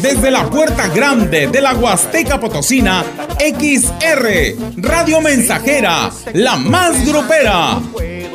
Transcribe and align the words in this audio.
Desde 0.00 0.30
la 0.30 0.48
puerta 0.48 0.86
grande 0.88 1.48
de 1.48 1.60
la 1.60 1.74
Huasteca 1.74 2.38
Potosina, 2.38 3.04
XR, 3.38 4.54
Radio 4.76 5.20
Mensajera, 5.20 6.08
la 6.34 6.54
más 6.56 7.04
grupera. 7.04 7.80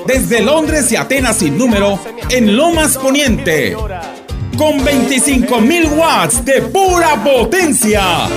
Desde 0.05 0.41
Londres 0.41 0.91
y 0.91 0.97
Atenas 0.97 1.37
sin 1.37 1.57
número, 1.57 1.97
en 2.29 2.57
Lomas 2.57 2.97
Poniente. 2.97 3.77
Con 4.57 4.85
25.000 4.85 5.97
watts 5.97 6.43
de 6.43 6.61
pura 6.63 7.15
potencia. 7.23 8.27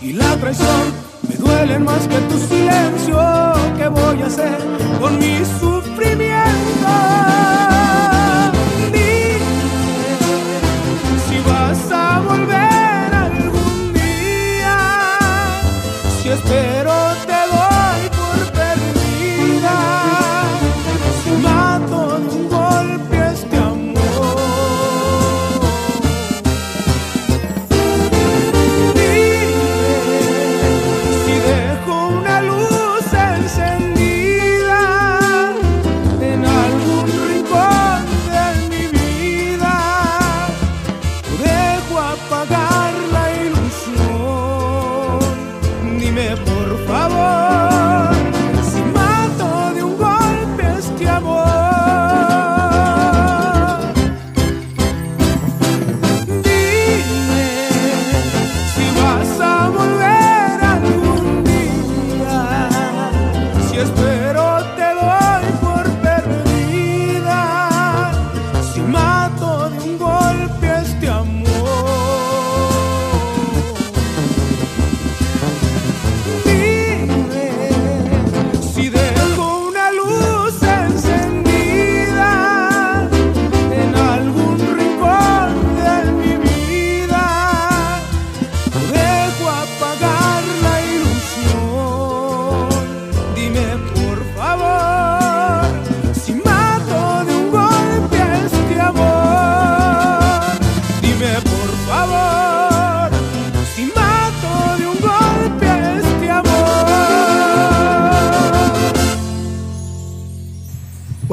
Y 0.09 0.13
la 0.15 0.37
traición 0.37 0.93
me 1.29 1.37
duelen 1.37 1.85
más 1.85 2.09
que 2.09 2.17
tu 2.31 2.39
silencio. 2.39 3.19
¿Qué 3.77 3.89
voy 3.89 4.23
a 4.23 4.27
hacer 4.27 4.59
con 4.99 5.19
mi 5.19 5.45
sufrimiento? 5.61 6.38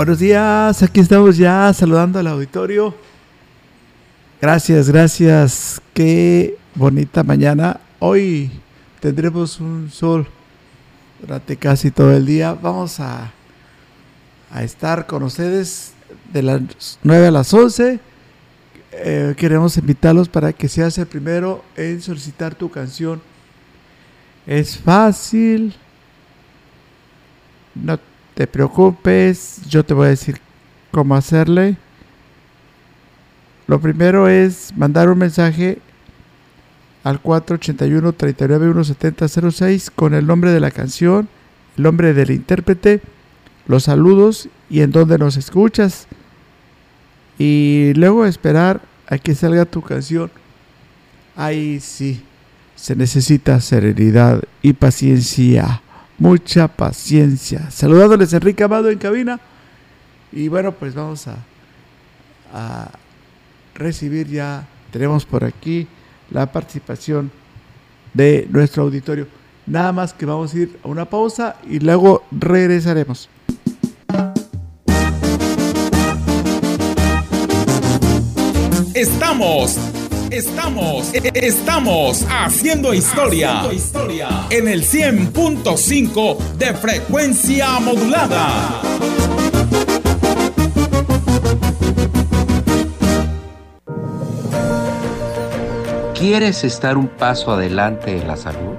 Buenos 0.05 0.19
días, 0.19 0.83
aquí 0.83 0.99
estamos 0.99 1.35
ya 1.35 1.73
saludando 1.73 2.19
al 2.19 2.27
auditorio. 2.27 2.93
Gracias, 4.39 4.87
gracias. 4.87 5.81
Qué 5.95 6.59
bonita 6.75 7.23
mañana. 7.23 7.79
Hoy 7.97 8.51
tendremos 8.99 9.59
un 9.59 9.89
sol 9.89 10.27
durante 11.19 11.57
casi 11.57 11.89
todo 11.89 12.15
el 12.15 12.23
día. 12.23 12.53
Vamos 12.53 12.99
a, 12.99 13.31
a 14.51 14.63
estar 14.63 15.07
con 15.07 15.23
ustedes 15.23 15.93
de 16.31 16.43
las 16.43 16.99
9 17.01 17.25
a 17.25 17.31
las 17.31 17.51
11. 17.51 17.99
Eh, 18.91 19.33
queremos 19.35 19.75
invitarlos 19.75 20.29
para 20.29 20.53
que 20.53 20.69
seas 20.69 20.99
el 20.99 21.07
primero 21.07 21.65
en 21.75 21.99
solicitar 21.99 22.53
tu 22.53 22.69
canción. 22.69 23.23
Es 24.45 24.77
fácil. 24.77 25.73
No 27.73 27.99
te 28.35 28.47
preocupes, 28.47 29.61
yo 29.69 29.83
te 29.83 29.93
voy 29.93 30.07
a 30.07 30.09
decir 30.09 30.39
cómo 30.91 31.15
hacerle. 31.15 31.77
Lo 33.65 33.79
primero 33.79 34.27
es 34.27 34.75
mandar 34.75 35.09
un 35.09 35.17
mensaje 35.17 35.79
al 37.03 37.21
481 37.21 38.13
391 38.13 39.91
con 39.95 40.13
el 40.13 40.27
nombre 40.27 40.51
de 40.51 40.59
la 40.59 40.69
canción, 40.69 41.29
el 41.77 41.83
nombre 41.83 42.13
del 42.13 42.31
intérprete, 42.31 43.01
los 43.67 43.83
saludos 43.83 44.49
y 44.69 44.81
en 44.81 44.91
dónde 44.91 45.17
nos 45.17 45.37
escuchas. 45.37 46.07
Y 47.39 47.93
luego 47.95 48.25
esperar 48.25 48.81
a 49.07 49.17
que 49.17 49.33
salga 49.33 49.65
tu 49.65 49.81
canción. 49.81 50.29
Ahí 51.35 51.79
sí, 51.79 52.23
se 52.75 52.95
necesita 52.95 53.59
serenidad 53.61 54.41
y 54.61 54.73
paciencia. 54.73 55.81
Mucha 56.17 56.67
paciencia. 56.67 57.69
Saludándoles 57.71 58.33
Enrique 58.33 58.63
Amado 58.63 58.89
en 58.89 58.97
cabina. 58.97 59.39
Y 60.31 60.47
bueno, 60.47 60.71
pues 60.71 60.95
vamos 60.95 61.27
a, 61.27 61.37
a 62.53 62.89
recibir 63.73 64.27
ya, 64.27 64.67
tenemos 64.91 65.25
por 65.25 65.43
aquí 65.43 65.87
la 66.31 66.51
participación 66.51 67.31
de 68.13 68.47
nuestro 68.49 68.83
auditorio. 68.83 69.27
Nada 69.65 69.91
más 69.91 70.13
que 70.13 70.25
vamos 70.25 70.53
a 70.53 70.57
ir 70.57 70.79
a 70.83 70.87
una 70.87 71.05
pausa 71.05 71.57
y 71.67 71.79
luego 71.79 72.23
regresaremos. 72.31 73.29
Estamos, 78.93 79.77
estamos, 80.31 81.13
estamos 81.13 82.25
haciendo 82.29 82.93
historia, 82.93 83.61
en 84.49 84.67
el 84.67 84.83
100.5 84.83 86.37
de 86.57 86.73
frecuencia 86.73 87.79
modulada. 87.79 88.81
¿Quieres 96.17 96.63
estar 96.63 96.97
un 96.97 97.07
paso 97.07 97.51
adelante 97.51 98.17
en 98.17 98.27
la 98.27 98.35
salud? 98.35 98.75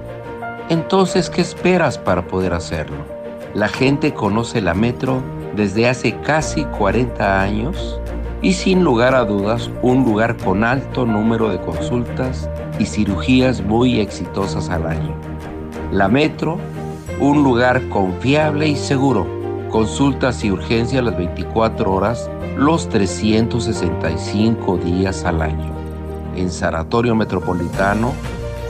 Entonces, 0.69 1.29
¿qué 1.29 1.41
esperas 1.41 1.97
para 1.97 2.27
poder 2.27 2.53
hacerlo? 2.53 3.05
La 3.53 3.69
gente 3.69 4.13
conoce 4.13 4.61
la 4.61 4.73
Metro 4.73 5.23
desde 5.55 5.87
hace 5.87 6.19
casi 6.21 6.65
40 6.65 7.41
años 7.41 7.99
y 8.41 8.53
sin 8.53 8.83
lugar 8.83 9.15
a 9.15 9.25
dudas 9.25 9.69
un 9.81 10.03
lugar 10.03 10.37
con 10.37 10.63
alto 10.63 11.05
número 11.05 11.49
de 11.49 11.59
consultas 11.59 12.49
y 12.79 12.85
cirugías 12.85 13.61
muy 13.61 13.99
exitosas 13.99 14.69
al 14.69 14.85
año. 14.85 15.15
La 15.91 16.07
Metro, 16.07 16.57
un 17.19 17.43
lugar 17.43 17.87
confiable 17.89 18.67
y 18.67 18.75
seguro. 18.75 19.25
Consultas 19.69 20.43
y 20.43 20.51
urgencias 20.51 21.03
las 21.03 21.17
24 21.17 21.91
horas, 21.91 22.29
los 22.57 22.87
365 22.89 24.77
días 24.77 25.25
al 25.25 25.41
año. 25.41 25.71
En 26.35 26.51
Sanatorio 26.51 27.15
Metropolitano, 27.15 28.13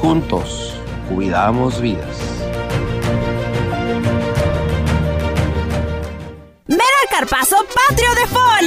juntos, 0.01 0.75
cuidamos 1.13 1.81
vidas. 1.81 2.36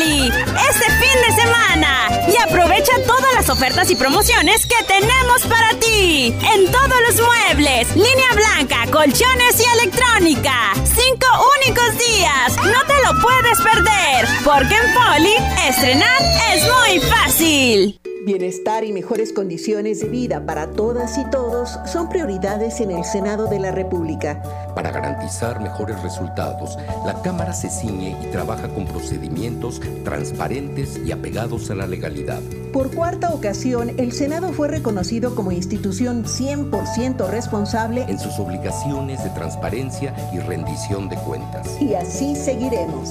Este 0.02 0.90
fin 0.98 1.20
de 1.26 1.42
semana 1.42 2.08
y 2.26 2.36
aprovecha 2.42 2.92
todas 3.06 3.34
las 3.34 3.50
ofertas 3.50 3.90
y 3.90 3.96
promociones 3.96 4.64
que 4.64 4.82
tenemos 4.84 5.42
para 5.42 5.74
ti 5.78 6.34
en 6.54 6.72
todos 6.72 7.00
los 7.06 7.26
muebles, 7.26 7.94
línea 7.94 8.32
blanca, 8.34 8.86
colchones 8.90 9.60
y 9.60 9.80
electrónica. 9.80 10.72
Cinco 10.84 11.26
únicos 11.58 11.98
días, 11.98 12.56
no 12.56 12.82
te 12.86 13.02
lo 13.04 13.20
puedes 13.20 13.60
perder, 13.60 14.26
porque 14.42 14.74
en 14.74 14.94
Foli 14.94 15.34
estrenar 15.68 16.22
es 16.54 16.62
muy 16.62 17.00
fácil. 17.00 18.09
Bienestar 18.22 18.84
y 18.84 18.92
mejores 18.92 19.32
condiciones 19.32 20.00
de 20.00 20.08
vida 20.08 20.44
para 20.44 20.72
todas 20.72 21.16
y 21.16 21.24
todos 21.30 21.78
son 21.86 22.10
prioridades 22.10 22.80
en 22.80 22.90
el 22.90 23.02
Senado 23.02 23.46
de 23.46 23.58
la 23.58 23.70
República. 23.70 24.42
Para 24.74 24.90
garantizar 24.90 25.58
mejores 25.62 26.02
resultados, 26.02 26.76
la 27.06 27.22
Cámara 27.22 27.54
se 27.54 27.70
ciñe 27.70 28.14
y 28.22 28.26
trabaja 28.26 28.68
con 28.68 28.84
procedimientos 28.84 29.80
transparentes 30.04 31.00
y 31.02 31.12
apegados 31.12 31.70
a 31.70 31.74
la 31.74 31.86
legalidad. 31.86 32.40
Por 32.74 32.94
cuarta 32.94 33.32
ocasión, 33.32 33.98
el 33.98 34.12
Senado 34.12 34.52
fue 34.52 34.68
reconocido 34.68 35.34
como 35.34 35.50
institución 35.50 36.24
100% 36.24 37.26
responsable 37.26 38.04
en 38.06 38.18
sus 38.18 38.38
obligaciones 38.38 39.24
de 39.24 39.30
transparencia 39.30 40.14
y 40.34 40.40
rendición 40.40 41.08
de 41.08 41.16
cuentas. 41.16 41.80
Y 41.80 41.94
así 41.94 42.36
seguiremos. 42.36 43.08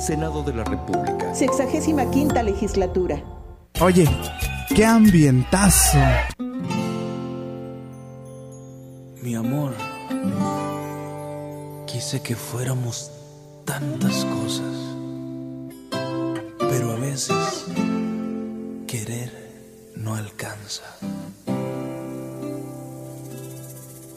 Senado 0.00 0.42
de 0.42 0.54
la 0.54 0.64
República. 0.64 1.34
Sexagésima 1.34 2.10
quinta 2.10 2.42
legislatura. 2.42 3.22
Oye, 3.84 4.08
qué 4.76 4.84
ambientazo. 4.84 5.98
Mi 9.20 9.34
amor, 9.34 9.74
quise 11.88 12.22
que 12.22 12.36
fuéramos 12.36 13.10
tantas 13.64 14.24
cosas, 14.24 14.76
pero 16.60 16.92
a 16.92 16.94
veces 16.94 17.66
querer 18.86 19.32
no 19.96 20.14
alcanza. 20.14 20.84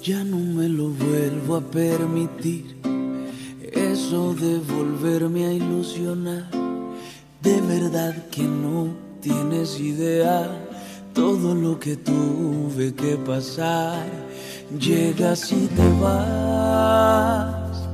Ya 0.03 0.23
no 0.23 0.37
me 0.37 0.69
lo 0.69 0.89
vuelvo 0.89 1.55
a 1.55 1.61
permitir, 1.61 2.77
eso 3.73 4.35
de 4.35 4.59
volverme 4.59 5.47
a 5.47 5.53
ilusionar, 5.53 6.51
de 7.41 7.61
verdad 7.61 8.13
que 8.29 8.43
no 8.43 9.04
tienes 9.25 9.79
idea. 9.79 10.47
Todo 11.13 11.55
lo 11.55 11.79
que 11.79 11.95
tuve 11.95 12.93
que 12.93 13.17
pasar. 13.17 14.05
Llegas 14.79 15.51
y 15.51 15.67
te 15.67 15.87
vas. 16.01 17.87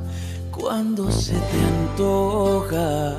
Cuando 0.51 1.09
se 1.11 1.33
te 1.33 1.59
antoja, 1.75 3.15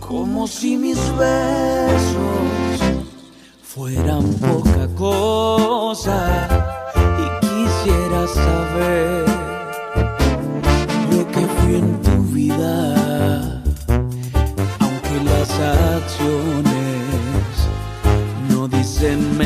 como 0.00 0.46
si 0.46 0.76
mis 0.76 0.98
besos 1.16 2.78
fueran 3.62 4.24
poca 4.34 4.88
cosa. 4.96 6.18
Y 7.22 7.26
quisiera 7.46 8.26
saber 8.26 9.24
lo 11.12 11.26
que 11.32 11.42
fui 11.56 11.74
en 11.76 12.02
tu 12.02 12.16
vida, 12.34 13.05
no 19.06 19.14
dicen 19.14 19.45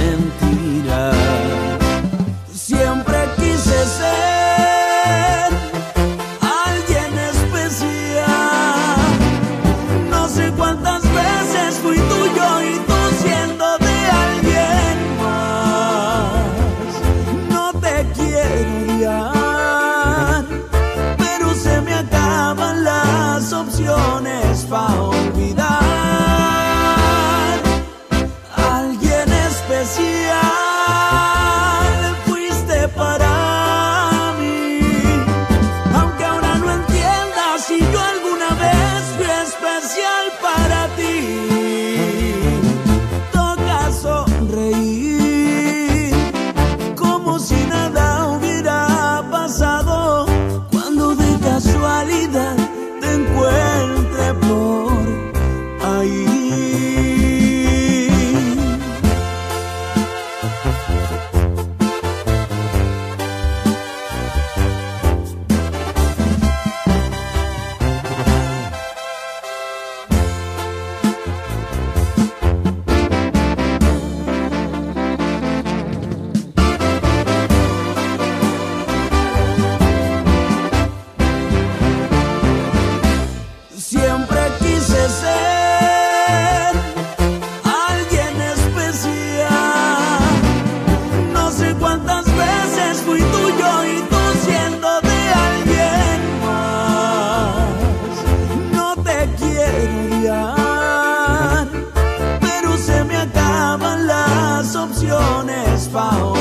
canciones 105.01 105.89
pa' 105.89 106.40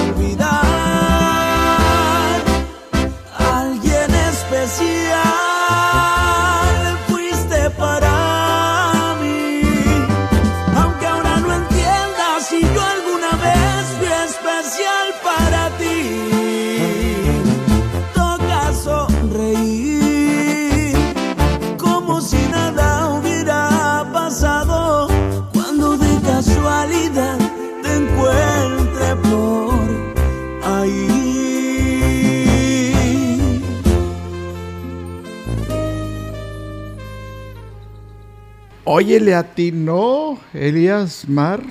Oye, 38.99 39.21
le 39.21 39.33
atinó 39.33 40.37
Elías 40.53 41.23
Mar 41.29 41.61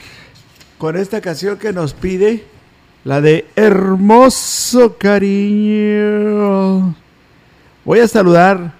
con 0.78 0.96
esta 0.96 1.20
canción 1.20 1.58
que 1.58 1.74
nos 1.74 1.92
pide, 1.92 2.46
la 3.04 3.20
de 3.20 3.46
Hermoso 3.54 4.96
Cariño. 4.96 5.36
Voy 7.84 7.98
a 7.98 8.08
saludar 8.08 8.72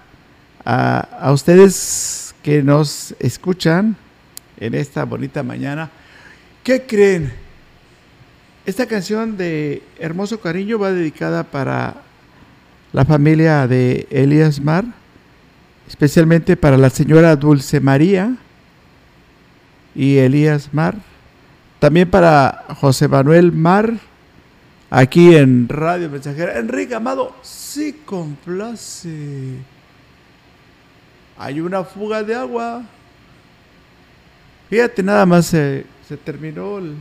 a, 0.65 0.97
a 0.99 1.31
ustedes 1.31 2.33
que 2.41 2.63
nos 2.63 3.13
escuchan 3.19 3.95
en 4.57 4.73
esta 4.73 5.05
bonita 5.05 5.43
mañana. 5.43 5.91
¿Qué 6.63 6.87
creen? 6.87 7.31
Esta 8.65 8.87
canción 8.87 9.37
de 9.37 9.83
Hermoso 9.99 10.39
Cariño 10.39 10.79
va 10.79 10.91
dedicada 10.91 11.43
para 11.43 11.97
la 12.93 13.05
familia 13.05 13.67
de 13.67 14.07
Elías 14.09 14.59
Mar 14.59 14.85
especialmente 15.89 16.55
para 16.55 16.77
la 16.77 16.91
señora 16.91 17.35
Dulce 17.35 17.79
María 17.79 18.37
y 19.95 20.17
Elías 20.17 20.71
Mar, 20.71 20.95
también 21.79 22.09
para 22.09 22.65
José 22.79 23.07
Manuel 23.07 23.51
Mar, 23.51 23.93
aquí 24.91 25.35
en 25.35 25.67
Radio 25.67 26.09
Mensajera. 26.09 26.59
Enrique 26.59 26.93
Amado, 26.93 27.35
sí 27.41 28.01
complace. 28.05 29.57
Hay 31.39 31.59
una 31.59 31.83
fuga 31.83 32.21
de 32.21 32.35
agua. 32.35 32.83
Fíjate, 34.69 35.01
nada 35.01 35.25
más 35.25 35.47
se, 35.47 35.85
se 36.07 36.17
terminó 36.17 36.77
el... 36.77 36.95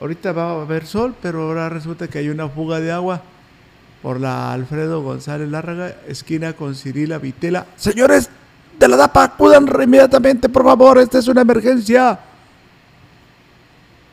Ahorita 0.00 0.32
va 0.32 0.52
a 0.52 0.62
haber 0.62 0.86
sol, 0.86 1.14
pero 1.20 1.42
ahora 1.42 1.68
resulta 1.68 2.08
que 2.08 2.18
hay 2.18 2.30
una 2.30 2.48
fuga 2.48 2.80
de 2.80 2.90
agua 2.90 3.22
por 4.04 4.20
la 4.20 4.52
Alfredo 4.52 5.00
González 5.00 5.48
Lárraga, 5.48 5.96
esquina 6.06 6.52
con 6.52 6.74
Cirila 6.74 7.16
Vitela. 7.16 7.64
Señores 7.74 8.28
de 8.78 8.86
la 8.86 8.98
DAPA, 8.98 9.24
acudan 9.24 9.66
inmediatamente, 9.82 10.50
por 10.50 10.62
favor, 10.62 10.98
esta 10.98 11.20
es 11.20 11.26
una 11.26 11.40
emergencia. 11.40 12.20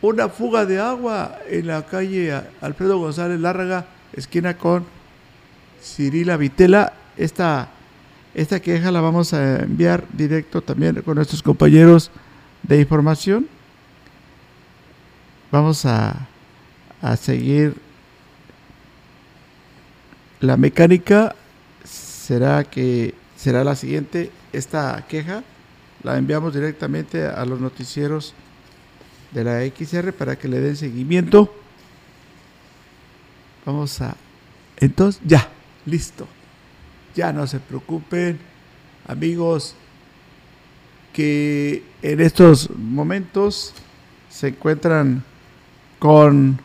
Una 0.01 0.29
fuga 0.29 0.65
de 0.65 0.79
agua 0.79 1.39
en 1.45 1.67
la 1.67 1.85
calle 1.85 2.41
Alfredo 2.61 2.99
González 2.99 3.41
Lárraga, 3.41 3.87
esquina 4.13 4.57
con 4.57 4.85
Cirila 5.83 6.37
Vitela. 6.37 6.93
Esta, 7.17 7.67
esta 8.33 8.61
queja 8.61 8.91
la 8.91 9.01
vamos 9.01 9.33
a 9.33 9.59
enviar 9.59 10.05
directo 10.13 10.61
también 10.61 11.01
con 11.01 11.15
nuestros 11.15 11.43
compañeros 11.43 12.11
de 12.63 12.79
información. 12.79 13.45
Vamos 15.51 15.85
a, 15.85 16.29
a 17.01 17.17
seguir 17.17 17.90
la 20.41 20.57
mecánica 20.57 21.35
será 21.83 22.63
que 22.63 23.13
será 23.35 23.63
la 23.63 23.75
siguiente. 23.75 24.31
Esta 24.51 25.05
queja 25.07 25.43
la 26.03 26.17
enviamos 26.17 26.53
directamente 26.53 27.25
a 27.25 27.45
los 27.45 27.59
noticieros 27.61 28.33
de 29.31 29.43
la 29.43 29.61
XR 29.65 30.11
para 30.13 30.37
que 30.37 30.47
le 30.47 30.59
den 30.59 30.75
seguimiento. 30.75 31.53
Vamos 33.65 34.01
a... 34.01 34.15
Entonces, 34.77 35.21
ya, 35.23 35.47
listo. 35.85 36.27
Ya 37.15 37.31
no 37.31 37.45
se 37.45 37.59
preocupen, 37.59 38.39
amigos, 39.07 39.75
que 41.13 41.83
en 42.01 42.19
estos 42.19 42.69
momentos 42.71 43.73
se 44.29 44.47
encuentran 44.47 45.23
con 45.99 46.59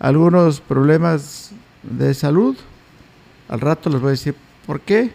algunos 0.00 0.60
problemas 0.60 1.52
de 1.84 2.12
salud. 2.12 2.56
Al 3.48 3.60
rato 3.60 3.90
les 3.90 4.00
voy 4.00 4.08
a 4.08 4.10
decir 4.12 4.34
por 4.66 4.80
qué. 4.80 5.10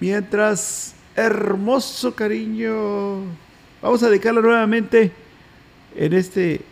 Mientras, 0.00 0.94
hermoso 1.14 2.14
cariño, 2.14 3.20
vamos 3.82 4.02
a 4.02 4.08
dedicarlo 4.08 4.40
nuevamente 4.40 5.12
en 5.94 6.12
este 6.14 6.62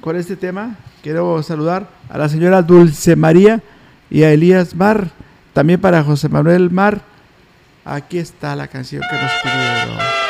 con 0.00 0.16
este 0.16 0.36
tema. 0.36 0.76
Quiero 1.02 1.42
saludar 1.42 1.88
a 2.08 2.18
la 2.18 2.28
señora 2.28 2.62
Dulce 2.62 3.16
María 3.16 3.62
y 4.10 4.22
a 4.22 4.32
Elías 4.32 4.74
Mar, 4.74 5.10
también 5.52 5.80
para 5.80 6.04
José 6.04 6.28
Manuel 6.28 6.70
Mar. 6.70 7.02
Aquí 7.84 8.18
está 8.18 8.54
la 8.54 8.68
canción 8.68 9.02
que 9.10 9.16
nos 9.16 9.32
pidieron. 9.42 10.21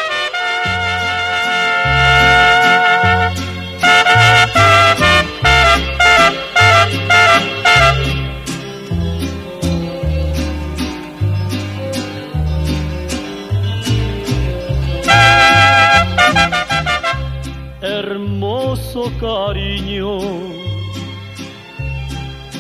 Hermoso 18.93 19.11
cariño, 19.19 20.19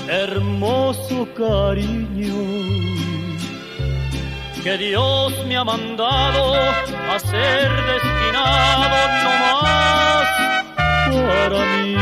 hermoso 0.09 1.29
cariño, 1.37 2.35
que 4.65 4.79
Dios 4.79 5.33
me 5.47 5.57
ha 5.57 5.65
mandado 5.65 6.55
a 6.55 7.19
ser 7.19 7.71
destinado 7.93 8.97
no 9.25 9.33
más 9.45 10.27
para 11.13 11.61
mí. 11.83 11.97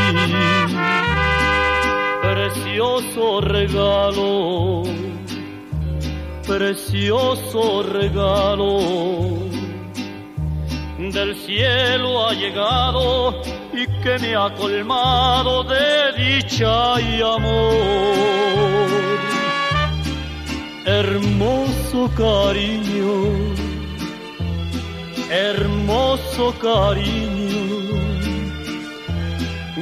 Precioso 2.23 3.41
regalo, 3.41 4.85
precioso 6.47 7.83
regalo 7.83 9.41
del 11.09 11.35
cielo 11.35 12.29
ha 12.29 12.35
llegado 12.35 13.30
que 14.03 14.19
me 14.19 14.35
ha 14.35 14.49
colmado 14.55 15.65
de 15.65 16.13
dicha 16.17 17.01
y 17.01 17.21
amor. 17.21 18.91
Hermoso 20.85 22.11
cariño, 22.17 23.13
hermoso 25.31 26.55
cariño, 26.61 27.61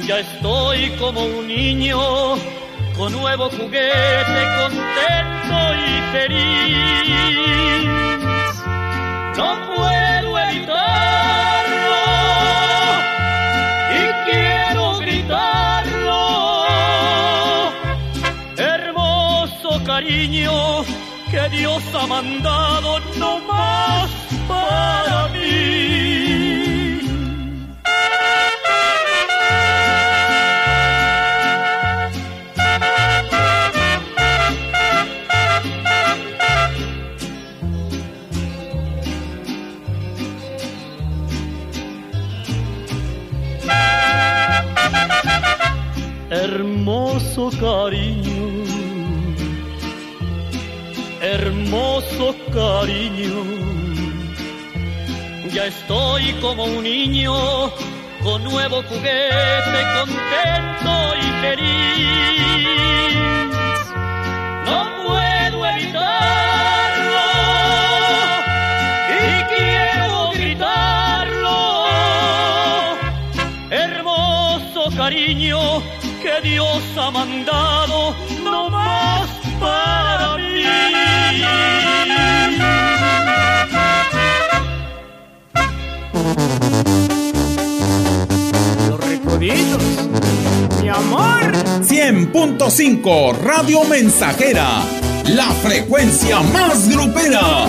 ya 0.07 0.19
estoy 0.19 0.89
como 0.99 1.25
un 1.25 1.47
niño 1.47 1.99
con 2.97 3.13
nuevo 3.13 3.49
juguete, 3.49 4.41
contento 4.59 5.57
y 5.87 6.01
feliz. 6.11 7.19
No 9.37 9.49
puedo 9.73 10.39
evitarlo 10.39 11.18
cariño 20.19 20.83
que 21.31 21.49
Dios 21.49 21.81
ha 21.93 22.07
mandado 22.07 22.99
no 23.17 23.39
más 23.47 24.09
para 24.47 25.27
mí. 25.29 25.39
hermoso 46.31 47.49
cariño, 47.59 48.65
hermoso 51.33 52.35
cariño. 52.51 53.43
Ya 55.53 55.65
estoy 55.65 56.33
como 56.41 56.65
un 56.65 56.83
niño 56.83 57.33
con 58.23 58.43
nuevo 58.43 58.81
juguete, 58.83 59.79
contento 59.97 60.93
y 61.25 61.27
feliz. 61.43 63.17
No 64.65 64.79
puedo 65.05 65.65
evitarlo 65.73 67.27
y 69.21 69.43
quiero 69.53 70.31
gritarlo. 70.33 71.59
Hermoso 73.69 74.81
cariño 74.97 75.59
que 76.21 76.41
Dios 76.41 76.81
ha 76.97 77.11
mandado, 77.11 78.15
no 78.43 78.69
más 78.69 79.38
para 79.59 80.37
mí. 80.37 80.63
Los 88.87 88.99
recoditos, 88.99 89.83
mi 90.81 90.89
amor. 90.89 91.53
100.5 91.81 93.37
Radio 93.37 93.83
Mensajera, 93.85 94.83
la 95.25 95.49
frecuencia 95.51 96.41
más 96.41 96.89
grupera. 96.89 97.67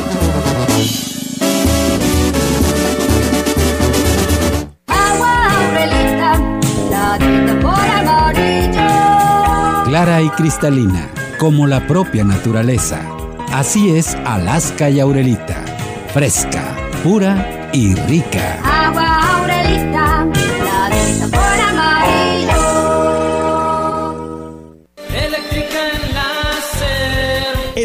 Clara 9.90 10.23
y 10.23 10.28
cristalina, 10.30 11.11
como 11.40 11.66
la 11.66 11.87
propia 11.87 12.23
naturaleza. 12.23 13.00
Así 13.50 13.97
es 13.97 14.14
Alaska 14.26 14.90
y 14.90 15.00
Aurelita. 15.00 15.64
Fresca, 16.12 16.76
pura 17.02 17.70
y 17.73 17.94
rica. 17.94 18.69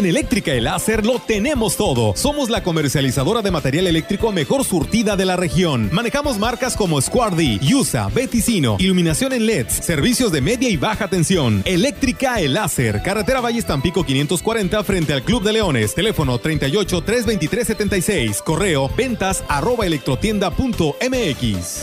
Eléctrica 0.06 0.52
El 0.52 0.64
Láser 0.64 1.04
lo 1.04 1.18
tenemos 1.18 1.76
todo. 1.76 2.14
Somos 2.16 2.50
la 2.50 2.62
comercializadora 2.62 3.42
de 3.42 3.50
material 3.50 3.86
eléctrico 3.86 4.32
mejor 4.32 4.64
surtida 4.64 5.16
de 5.16 5.24
la 5.24 5.36
región. 5.36 5.88
Manejamos 5.92 6.38
marcas 6.38 6.76
como 6.76 7.00
Squardi, 7.00 7.58
Yusa, 7.60 8.08
Beticino, 8.08 8.76
iluminación 8.78 9.32
en 9.32 9.46
LEDs, 9.46 9.84
servicios 9.84 10.32
de 10.32 10.40
media 10.40 10.68
y 10.68 10.76
baja 10.76 11.08
tensión. 11.08 11.62
Eléctrica 11.64 12.40
El 12.40 12.54
Láser, 12.54 13.02
carretera 13.02 13.40
Valles 13.40 13.66
Tampico 13.66 14.04
540 14.04 14.82
frente 14.84 15.12
al 15.12 15.22
Club 15.22 15.42
de 15.42 15.52
Leones. 15.52 15.94
Teléfono 15.94 16.38
38 16.38 17.02
323 17.02 17.66
76. 17.66 18.42
Correo 18.42 18.88
ventas 18.96 19.44
arroba 19.48 19.86
electrotienda.mx. 19.86 21.82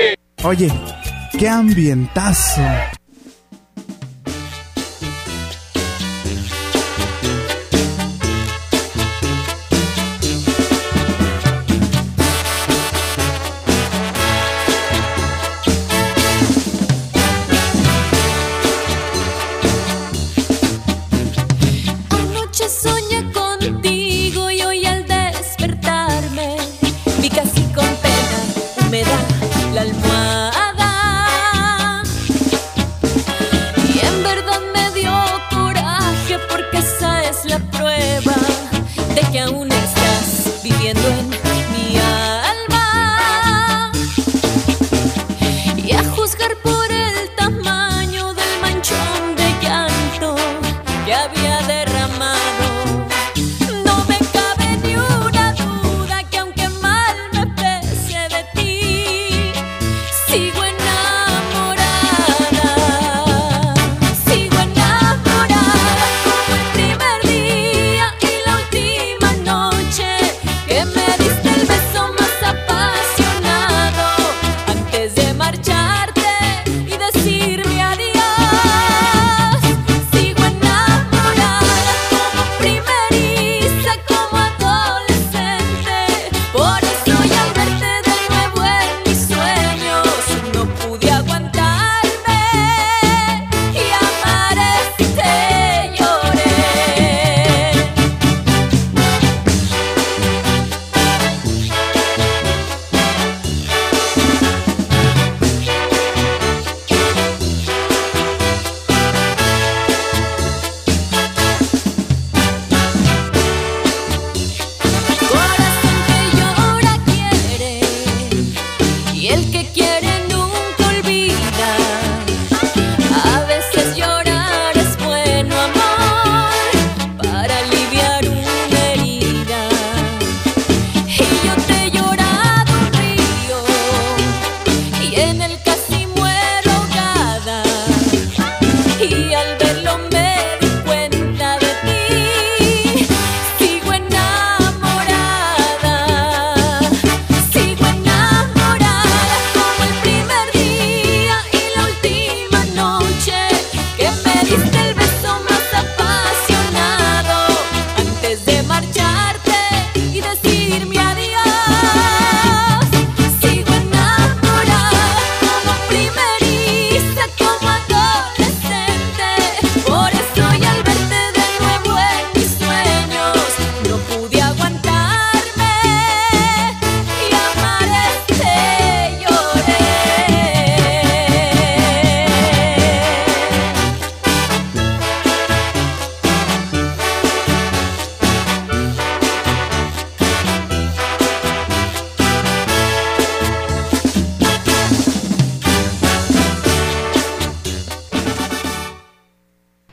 Oye, 0.43 0.71
qué 1.37 1.47
ambientazo. 1.47 2.61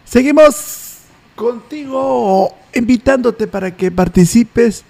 Seguimos 0.09 1.01
contigo 1.37 2.57
invitándote 2.75 3.47
para 3.47 3.77
que 3.77 3.90
participes. 3.90 4.83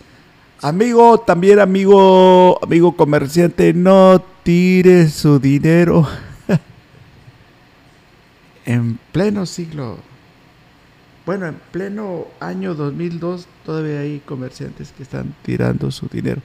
Amigo, 0.62 1.18
también 1.18 1.59
amigo, 1.59 2.62
amigo 2.62 2.96
comerciante, 2.96 3.72
no 3.74 4.22
tires 4.44 5.14
su 5.14 5.40
dinero 5.40 6.07
en 8.64 8.96
pleno 9.11 9.44
siglo. 9.44 9.98
Bueno, 11.26 11.46
en 11.46 11.57
pleno 11.72 12.26
año 12.38 12.76
2002 12.76 13.48
todavía 13.66 14.00
hay 14.00 14.20
comerciantes 14.20 14.92
que 14.92 15.02
están 15.02 15.35
tirando 15.42 15.90
su 15.90 16.07
dinero. 16.07 16.42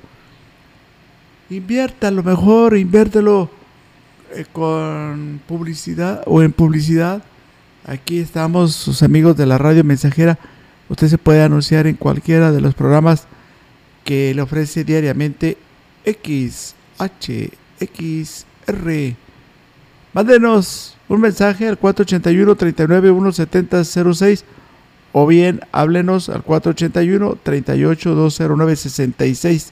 Invierta, 1.51 2.09
lo 2.09 2.23
mejor, 2.23 2.75
inviértelo 2.75 3.51
eh, 4.31 4.45
con 4.51 5.41
publicidad 5.47 6.23
o 6.25 6.41
en 6.41 6.51
publicidad. 6.51 7.23
Aquí 7.86 8.19
estamos, 8.19 8.74
sus 8.74 9.04
amigos 9.04 9.36
de 9.36 9.46
la 9.46 9.58
radio 9.58 9.84
mensajera. 9.84 10.39
Usted 10.88 11.10
se 11.10 11.17
puede 11.17 11.43
anunciar 11.43 11.86
en 11.86 11.98
cualquiera 11.98 12.54
de 12.54 12.62
los 12.62 12.76
programas 12.76 13.28
que 14.06 14.34
le 14.34 14.41
ofrece 14.41 14.86
diariamente 14.86 15.58
XHXR. 16.06 16.76
Mándenos 20.13 20.96
un 21.10 21.19
mensaje 21.19 21.67
al 21.67 21.78
481 21.78 22.56
39 22.56 23.10
170 23.10 23.82
o 25.12 25.28
bien 25.28 25.60
háblenos 25.74 26.30
al 26.30 26.43
481 26.43 27.38
38 27.43 28.15
209 28.15 28.76
66. 28.78 29.72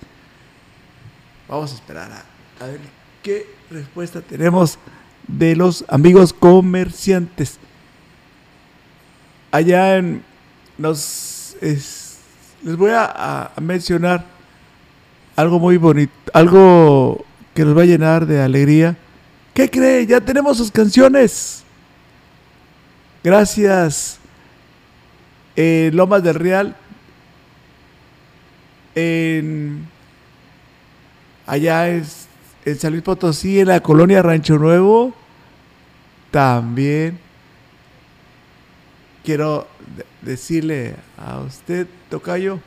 Vamos 1.47 1.71
a 1.71 1.75
esperar 1.75 2.11
a 2.59 2.65
ver 2.65 2.79
qué 3.23 3.47
respuesta 3.69 4.19
tenemos 4.19 4.77
de 5.29 5.55
los 5.55 5.85
amigos 5.87 6.33
comerciantes. 6.33 7.57
Allá 9.51 9.97
en 9.97 10.23
nos 10.77 11.55
es, 11.61 12.17
les 12.63 12.75
voy 12.75 12.91
a, 12.93 13.51
mencionar 13.61 14.25
algo 15.35 15.59
muy 15.59 15.77
bonito, 15.77 16.13
algo 16.33 17.23
que 17.53 17.63
nos 17.63 17.77
va 17.77 17.83
a 17.83 17.85
llenar 17.85 18.25
de 18.25 18.41
alegría. 18.41 18.97
¿Qué 19.53 19.69
cree? 19.69 20.05
Ya 20.05 20.21
tenemos 20.21 20.57
sus 20.57 20.71
canciones. 20.71 21.63
Gracias. 23.23 24.19
Eh, 25.55 25.91
Lomas 25.93 26.23
del 26.23 26.35
Real. 26.35 26.75
En, 28.95 29.87
allá 31.45 31.89
es, 31.89 32.27
en 32.65 32.79
San 32.79 32.91
Luis 32.91 33.03
Potosí, 33.03 33.59
en 33.59 33.67
la 33.67 33.81
colonia 33.81 34.21
Rancho 34.21 34.57
Nuevo. 34.57 35.13
También 36.31 37.19
quiero 39.23 39.67
decirle 40.21 40.95
a 41.17 41.39
usted, 41.39 41.87
Tocayo, 42.09 42.59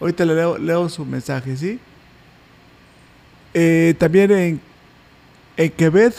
ahorita 0.00 0.24
le 0.24 0.34
leo, 0.34 0.58
leo 0.58 0.88
su 0.88 1.04
mensaje, 1.04 1.56
¿sí? 1.56 1.78
Eh, 3.54 3.94
también 3.98 4.30
en, 4.30 4.60
en 5.56 5.70
Quebec, 5.70 6.14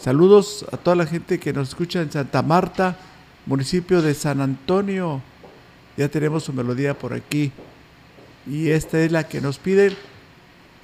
saludos 0.00 0.64
a 0.72 0.76
toda 0.76 0.96
la 0.96 1.06
gente 1.06 1.38
que 1.38 1.52
nos 1.52 1.70
escucha 1.70 2.00
en 2.00 2.10
Santa 2.10 2.42
Marta, 2.42 2.96
municipio 3.46 4.02
de 4.02 4.14
San 4.14 4.40
Antonio. 4.40 5.20
Ya 5.96 6.08
tenemos 6.08 6.44
su 6.44 6.52
melodía 6.52 6.98
por 6.98 7.12
aquí. 7.12 7.52
Y 8.46 8.70
esta 8.70 9.00
es 9.00 9.12
la 9.12 9.28
que 9.28 9.40
nos 9.40 9.58
piden 9.58 9.94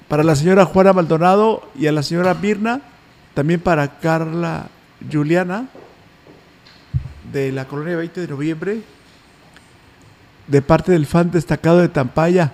para 0.07 0.23
la 0.23 0.35
señora 0.35 0.65
Juana 0.65 0.93
Maldonado 0.93 1.69
y 1.75 1.87
a 1.87 1.91
la 1.91 2.03
señora 2.03 2.33
Mirna, 2.33 2.81
también 3.33 3.59
para 3.59 3.99
Carla 3.99 4.69
Juliana 5.11 5.67
de 7.31 7.51
la 7.51 7.65
colonia 7.65 7.95
20 7.95 8.21
de 8.21 8.27
noviembre, 8.27 8.81
de 10.47 10.61
parte 10.61 10.91
del 10.91 11.05
fan 11.05 11.31
destacado 11.31 11.79
de 11.79 11.89
Tampaya. 11.89 12.53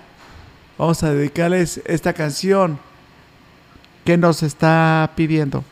Vamos 0.78 1.02
a 1.02 1.12
dedicarles 1.12 1.80
esta 1.86 2.12
canción 2.12 2.78
que 4.04 4.16
nos 4.16 4.42
está 4.42 5.10
pidiendo. 5.16 5.64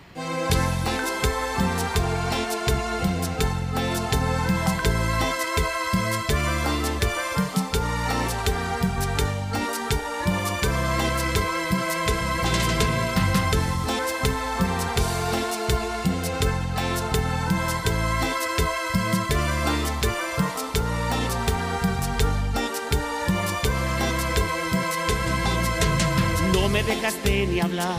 Me 26.75 26.83
dejaste 26.83 27.47
ni 27.47 27.61
hablar 27.61 27.97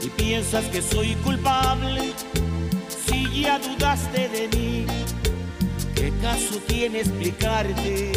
y 0.00 0.08
piensas 0.10 0.64
que 0.66 0.80
soy 0.80 1.16
culpable. 1.16 2.12
Si 3.04 3.42
ya 3.42 3.58
dudaste 3.58 4.28
de 4.28 4.48
mí, 4.56 4.86
¿qué 5.96 6.12
caso 6.22 6.60
tiene 6.68 7.00
explicarte? 7.00 8.12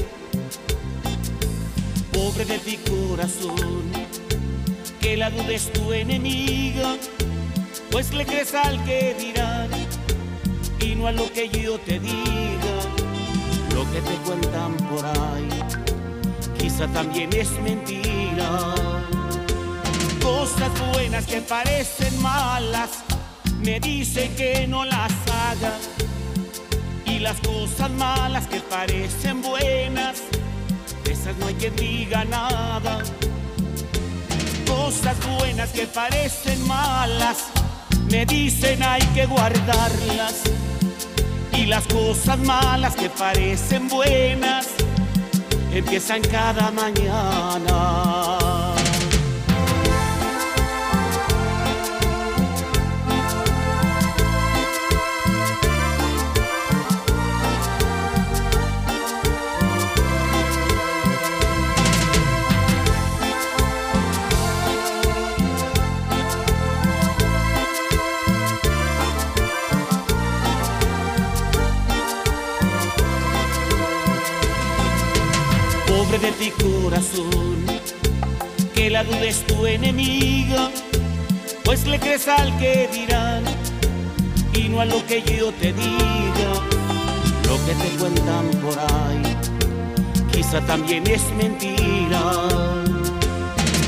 Pobre 2.11 2.45
de 2.45 2.59
ti 2.59 2.77
corazón, 2.77 3.91
que 5.01 5.17
la 5.17 5.31
duda 5.31 5.51
es 5.51 5.73
tu 5.73 5.91
enemiga, 5.91 6.95
pues 7.89 8.13
le 8.13 8.27
crees 8.27 8.53
al 8.53 8.83
que 8.83 9.15
dirán 9.15 9.69
y 10.79 10.93
no 10.93 11.07
a 11.07 11.11
lo 11.11 11.33
que 11.33 11.49
yo 11.49 11.79
te 11.79 11.99
diga, 11.99 12.75
lo 13.73 13.83
que 13.91 13.99
te 13.99 14.15
cuentan 14.25 14.77
por 14.77 15.03
ahí 15.03 15.83
quizá 16.63 16.87
también 16.87 17.29
es 17.33 17.51
mentira. 17.61 19.22
Cosas 20.43 20.71
buenas 20.91 21.25
que 21.25 21.39
parecen 21.39 22.21
malas, 22.21 22.89
me 23.61 23.79
dicen 23.79 24.35
que 24.35 24.67
no 24.67 24.83
las 24.83 25.13
haga. 25.31 25.71
Y 27.05 27.19
las 27.19 27.39
cosas 27.39 27.89
malas 27.91 28.45
que 28.47 28.59
parecen 28.59 29.41
buenas, 29.41 30.21
esas 31.09 31.37
no 31.37 31.47
hay 31.47 31.53
quien 31.53 31.73
diga 31.77 32.25
nada. 32.25 32.99
Cosas 34.67 35.15
buenas 35.39 35.69
que 35.69 35.87
parecen 35.87 36.67
malas, 36.67 37.45
me 38.11 38.25
dicen 38.25 38.83
hay 38.83 39.03
que 39.15 39.25
guardarlas. 39.25 40.41
Y 41.53 41.67
las 41.67 41.87
cosas 41.87 42.37
malas 42.39 42.97
que 42.97 43.09
parecen 43.09 43.87
buenas, 43.87 44.67
empiezan 45.71 46.21
cada 46.21 46.69
mañana. 46.69 48.72
De 76.23 76.31
ti 76.31 76.51
corazón, 76.51 77.65
que 78.73 78.89
la 78.89 79.03
duda 79.03 79.25
es 79.25 79.45
tu 79.45 79.65
enemiga, 79.65 80.71
pues 81.65 81.85
le 81.85 81.99
crees 81.99 82.29
al 82.29 82.57
que 82.59 82.87
dirán 82.93 83.43
y 84.53 84.69
no 84.69 84.79
a 84.79 84.85
lo 84.85 85.05
que 85.05 85.21
yo 85.21 85.51
te 85.51 85.73
diga, 85.73 86.51
lo 87.45 87.65
que 87.65 87.73
te 87.75 87.89
cuentan 87.99 88.49
por 88.61 88.79
ahí, 88.79 89.35
quizá 90.31 90.61
también 90.61 91.05
es 91.07 91.23
mentira. 91.37 92.21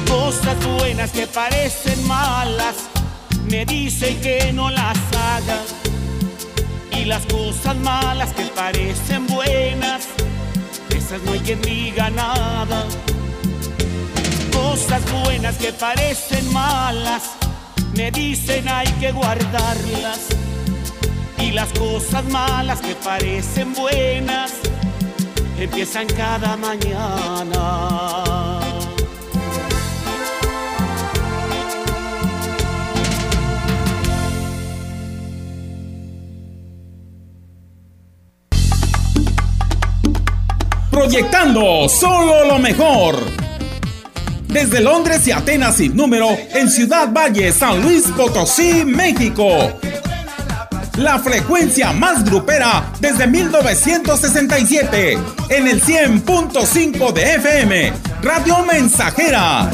Cosas 0.09 0.57
buenas 0.77 1.11
que 1.11 1.27
parecen 1.27 2.05
malas, 2.05 2.75
me 3.49 3.65
dicen 3.65 4.19
que 4.19 4.51
no 4.51 4.69
las 4.69 4.97
haga, 5.31 5.61
y 6.91 7.05
las 7.05 7.25
cosas 7.27 7.77
malas 7.77 8.33
que 8.33 8.43
parecen 8.47 9.25
buenas, 9.27 10.07
esas 11.05 11.21
no 11.21 11.33
hay 11.33 11.39
quien 11.39 11.61
diga 11.61 12.09
nada. 12.09 12.85
Cosas 14.51 15.01
buenas 15.11 15.55
que 15.57 15.71
parecen 15.71 16.51
malas, 16.51 17.33
me 17.95 18.09
dicen 18.09 18.67
hay 18.67 18.87
que 18.99 19.11
guardarlas. 19.11 20.19
Y 21.37 21.51
las 21.51 21.69
cosas 21.73 22.25
malas 22.25 22.81
que 22.81 22.95
parecen 22.95 23.73
buenas, 23.73 24.53
empiezan 25.59 26.07
cada 26.07 26.57
mañana. 26.57 27.55
Proyectando 40.95 41.89
solo 41.89 42.45
lo 42.45 42.57
mejor. 42.57 43.17
Desde 44.47 44.79
Londres 44.79 45.27
y 45.27 45.31
Atenas 45.31 45.75
sin 45.75 45.93
número, 45.93 46.29
en 46.53 46.69
Ciudad 46.69 47.11
Valle, 47.11 47.51
San 47.51 47.81
Luis 47.81 48.05
Potosí, 48.15 48.85
México. 48.85 49.77
La 50.95 51.19
frecuencia 51.19 51.91
más 51.91 52.23
grupera 52.23 52.93
desde 53.01 53.27
1967, 53.27 55.19
en 55.49 55.67
el 55.67 55.83
100.5 55.83 57.11
de 57.11 57.35
FM, 57.35 57.93
Radio 58.21 58.59
Mensajera. 58.65 59.69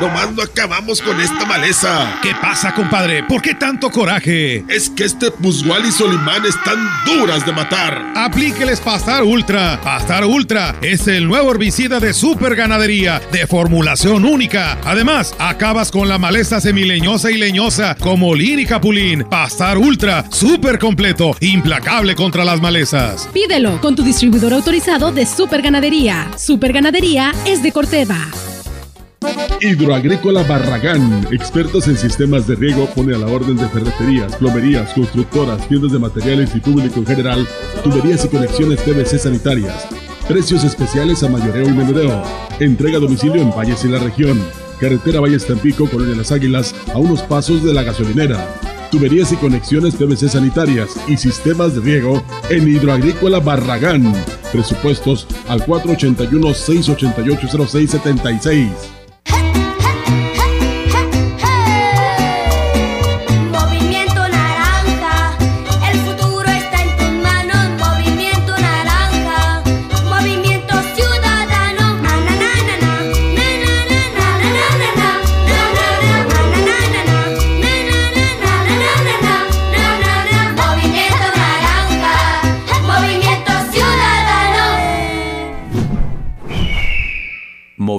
Nomás 0.01 0.33
no 0.33 0.43
acabamos 0.43 1.01
con 1.01 1.21
esta 1.21 1.45
maleza. 1.47 2.19
¿Qué 2.23 2.33
pasa, 2.41 2.75
compadre? 2.75 3.23
¿Por 3.25 3.43
qué 3.43 3.55
tanto 3.55 3.91
coraje? 3.91 4.65
Es 4.69 4.91
que 4.91 5.05
este 5.05 5.31
Pusgual 5.31 5.87
y 5.87 5.93
Solimán 5.93 6.45
están 6.45 6.79
duras 7.05 7.45
de 7.47 7.53
matar. 7.53 8.13
Aplíqueles 8.17 8.81
Pastar 8.81 9.23
Ultra. 9.23 9.81
Pastar 9.83 10.25
Ultra 10.25 10.77
es 10.83 11.07
el 11.09 11.27
nuevo 11.27 11.51
herbicida 11.53 12.01
de 12.01 12.13
super 12.13 12.55
ganadería, 12.57 13.21
de 13.33 13.47
formulación 13.47 14.25
única. 14.25 14.79
Además, 14.85 15.35
acabas 15.39 15.91
con 15.91 16.09
la 16.09 16.19
maleza 16.19 16.61
semileñosa 16.61 17.31
y 17.31 17.39
leñosa 17.39 17.95
como 17.95 18.35
lin 18.35 18.61
y 18.61 18.67
capulín. 18.67 19.25
Pastar 19.25 19.79
Ultra, 19.79 20.25
súper 20.31 20.79
completo, 20.79 21.37
implacable 21.41 22.15
contra 22.15 22.45
las 22.45 22.61
malezas. 22.61 23.29
Pídelo 23.33 23.81
con 23.81 23.97
tu 23.97 24.03
distribuidor 24.03 24.53
autorizado 24.55 25.13
de 25.13 25.27
Super 25.27 25.63
Ganadería. 25.63 26.31
Super 26.37 26.73
Ganadería 26.73 27.33
es 27.47 27.63
de 27.63 27.73
Corteva. 27.73 28.29
Hidroagrícola 29.63 30.43
Barragán, 30.45 31.29
expertos 31.31 31.87
en 31.87 31.99
sistemas 31.99 32.47
de 32.47 32.57
riego, 32.57 32.87
pone 32.95 33.15
a 33.15 33.19
la 33.19 33.27
orden 33.27 33.57
de 33.57 33.69
ferreterías, 33.69 34.35
plomerías, 34.37 34.95
constructoras, 34.95 35.69
tiendas 35.69 35.93
de 35.93 35.99
materiales 35.99 36.57
y 36.57 36.61
público 36.61 37.01
en 37.01 37.07
general, 37.07 37.47
tuberías 37.85 38.25
y 38.25 38.29
conexiones 38.29 38.81
PVC 38.81 39.19
sanitarias. 39.19 39.87
Precios 40.27 40.65
especiales 40.65 41.23
a 41.23 41.29
mayoreo 41.29 41.69
y 41.69 41.73
menudeo. 41.73 42.23
Entrega 42.59 42.97
a 42.97 43.01
domicilio 43.01 43.43
en 43.43 43.51
Valles 43.51 43.85
y 43.85 43.89
la 43.89 43.99
región. 43.99 44.43
Carretera 44.81 45.21
Valles 45.21 45.47
Tampico, 45.47 45.91
Colonia 45.91 46.17
Las 46.17 46.33
Águilas, 46.33 46.75
a 46.95 46.99
unos 46.99 47.23
pasos 47.23 47.63
de 47.63 47.75
la 47.75 47.83
gasolinera. 47.83 48.43
Tuberías 48.91 49.31
y 49.31 49.37
conexiones 49.37 49.95
PVC 49.95 50.31
sanitarias 50.31 50.97
y 51.07 51.19
sistemas 51.19 51.75
de 51.75 51.83
riego 51.83 52.23
en 52.49 52.67
Hidroagrícola 52.67 53.41
Barragán. 53.41 54.15
Presupuestos 54.53 55.27
al 55.49 55.65
481 55.67 56.55
688 56.55 57.69
0676 57.69 59.00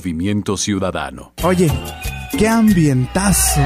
Movimiento 0.01 0.57
Ciudadano. 0.57 1.33
Oye, 1.43 1.69
qué 2.35 2.47
ambientazo. 2.47 3.61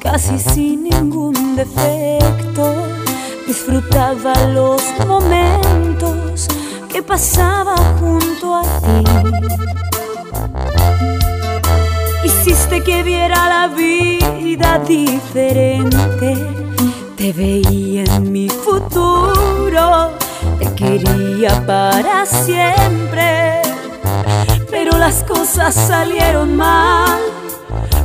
Casi 0.00 0.40
sin 0.40 0.82
ningún 0.82 1.54
defecto. 1.54 2.74
Disfrutaba 3.46 4.34
los 4.48 4.82
momentos 5.06 6.48
que 6.88 7.00
pasaba 7.00 7.76
junto 8.00 8.56
a 8.56 8.62
ti. 8.62 9.04
Hiciste 12.24 12.82
que 12.82 13.04
viera 13.04 13.48
la 13.48 13.68
vida 13.68 14.80
diferente. 14.80 16.34
Te 17.16 17.32
veía 17.32 18.02
en 18.02 18.32
mi 18.32 18.48
futuro. 18.48 20.10
Te 20.58 20.74
quería 20.74 21.64
para 21.64 22.26
siempre. 22.26 23.62
Pero 24.68 24.98
las 24.98 25.22
cosas 25.22 25.72
salieron 25.72 26.56
mal 26.56 27.37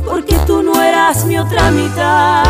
porque 0.04 0.36
tú 0.46 0.62
no 0.62 0.82
eras 0.82 1.24
mi 1.24 1.38
otra 1.38 1.70
mitad. 1.70 2.44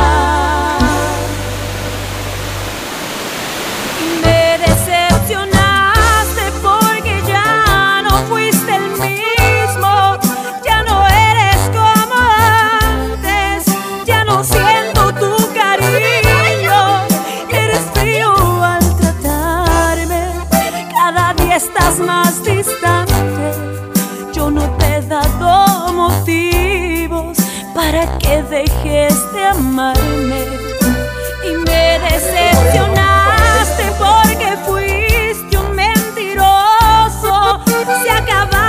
Y 4.00 4.24
me 4.24 4.58
decepcionaste 4.58 6.42
porque 6.62 7.22
ya 7.26 8.02
no 8.08 8.18
fuiste 8.28 8.74
el 8.74 8.90
mismo, 8.90 10.18
ya 10.64 10.82
no 10.82 11.06
eres 11.06 11.56
como 11.78 12.16
antes, 12.82 13.64
ya 14.04 14.24
no 14.24 14.42
siento 14.44 15.12
tu 15.14 15.36
cariño, 15.54 17.06
eres 17.50 17.84
frío 17.94 18.34
al 18.62 18.96
tratarme, 18.96 20.22
cada 20.92 21.34
día 21.34 21.56
estás 21.56 21.98
más 21.98 22.42
distante 22.44 23.84
para 27.94 28.18
que 28.18 28.42
dejes 28.42 29.33
de 29.33 29.44
amarme. 29.44 30.46
Y 31.44 31.52
me 31.64 31.98
decepcionaste 32.00 33.85
porque 33.98 34.57
fuiste 34.66 35.57
un 35.57 35.76
mentiroso. 35.76 37.61
Se 38.02 38.11
acabaron 38.11 38.63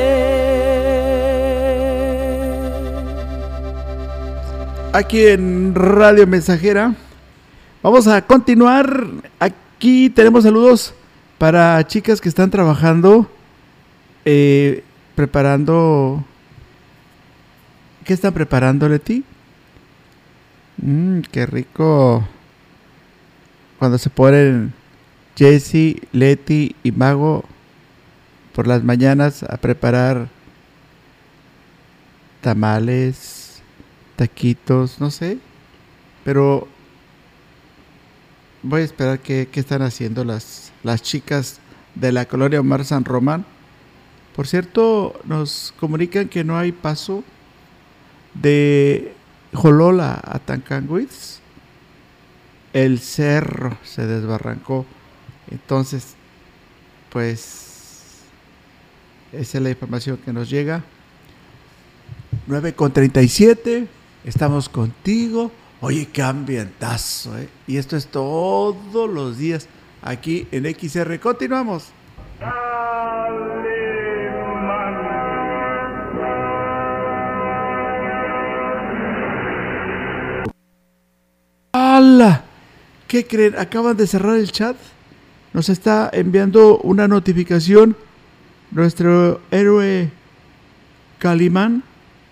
Aquí 4.94 5.26
en 5.28 5.76
Radio 5.76 6.26
Mensajera. 6.26 6.96
Vamos 7.84 8.08
a 8.08 8.22
continuar. 8.22 9.08
Aquí 9.40 10.10
tenemos 10.10 10.44
saludos 10.44 10.94
para 11.38 11.86
chicas 11.86 12.22
que 12.22 12.30
están 12.30 12.50
trabajando, 12.50 13.30
eh, 14.26 14.84
preparando. 15.16 16.24
¿Qué 18.06 18.14
están 18.14 18.34
preparando, 18.34 18.88
Leti? 18.88 19.24
Mmm, 20.78 21.20
qué 21.32 21.46
rico. 21.46 22.26
Cuando 23.78 23.98
se 23.98 24.10
ponen 24.10 24.74
Jesse, 25.36 26.02
Leti 26.14 26.76
y 26.84 26.92
Mago 26.92 27.44
por 28.58 28.66
las 28.66 28.84
mañanas 28.84 29.44
a 29.44 29.58
preparar 29.58 30.30
tamales, 32.42 33.62
taquitos, 34.16 35.00
no 35.00 35.12
sé. 35.12 35.38
Pero 36.26 36.68
voy 38.64 38.82
a 38.82 38.84
esperar 38.84 39.20
qué, 39.20 39.48
están 39.54 39.84
haciendo 39.84 40.24
las, 40.24 40.72
las 40.82 41.04
chicas 41.04 41.60
de 41.94 42.12
la 42.12 42.26
colonia 42.26 42.60
Omar 42.60 42.84
San 42.84 43.06
Román. 43.06 43.46
Por 44.36 44.48
cierto, 44.48 45.22
nos 45.26 45.72
comunican 45.80 46.28
que 46.28 46.44
no 46.44 46.58
hay 46.58 46.72
paso 46.72 47.24
de 48.34 49.14
Jolola 49.54 50.20
a 50.24 50.40
Tancanguitz. 50.40 51.42
El 52.74 52.98
cerro 52.98 53.78
se 53.84 54.08
desbarrancó. 54.08 54.88
Entonces, 55.52 56.16
pues, 57.12 57.67
esa 59.32 59.58
es 59.58 59.64
la 59.64 59.70
información 59.70 60.18
que 60.18 60.34
nos 60.34 60.50
llega. 60.50 60.84
9 62.48 62.74
con 62.74 62.92
37. 62.92 63.88
Estamos 64.24 64.70
contigo. 64.70 65.52
Oye, 65.82 66.08
qué 66.12 66.22
ambientazo, 66.22 67.38
¿eh? 67.38 67.50
Y 67.68 67.78
esto 67.78 67.96
es 67.96 68.08
todos 68.08 69.10
los 69.10 69.38
días 69.38 69.68
aquí 70.02 70.48
en 70.52 70.66
XR. 70.66 71.20
Continuamos. 71.20 71.92
¡Hala! 81.74 82.44
¿Qué 83.08 83.26
creen? 83.26 83.56
Acaban 83.58 83.98
de 83.98 84.08
cerrar 84.08 84.38
el 84.38 84.52
chat. 84.52 84.76
Nos 85.54 85.70
está 85.70 86.10
enviando 86.12 86.80
una 86.80 87.08
notificación. 87.08 87.96
Nuestro 88.72 89.40
héroe 89.50 90.12
Calimán 91.20 91.84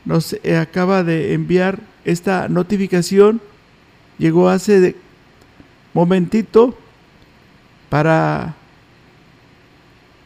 nos 0.03 0.33
eh, 0.43 0.57
acaba 0.57 1.03
de 1.03 1.33
enviar 1.33 1.79
esta 2.03 2.47
notificación. 2.49 3.41
Llegó 4.17 4.49
hace 4.49 4.95
momentito 5.93 6.77
para 7.89 8.55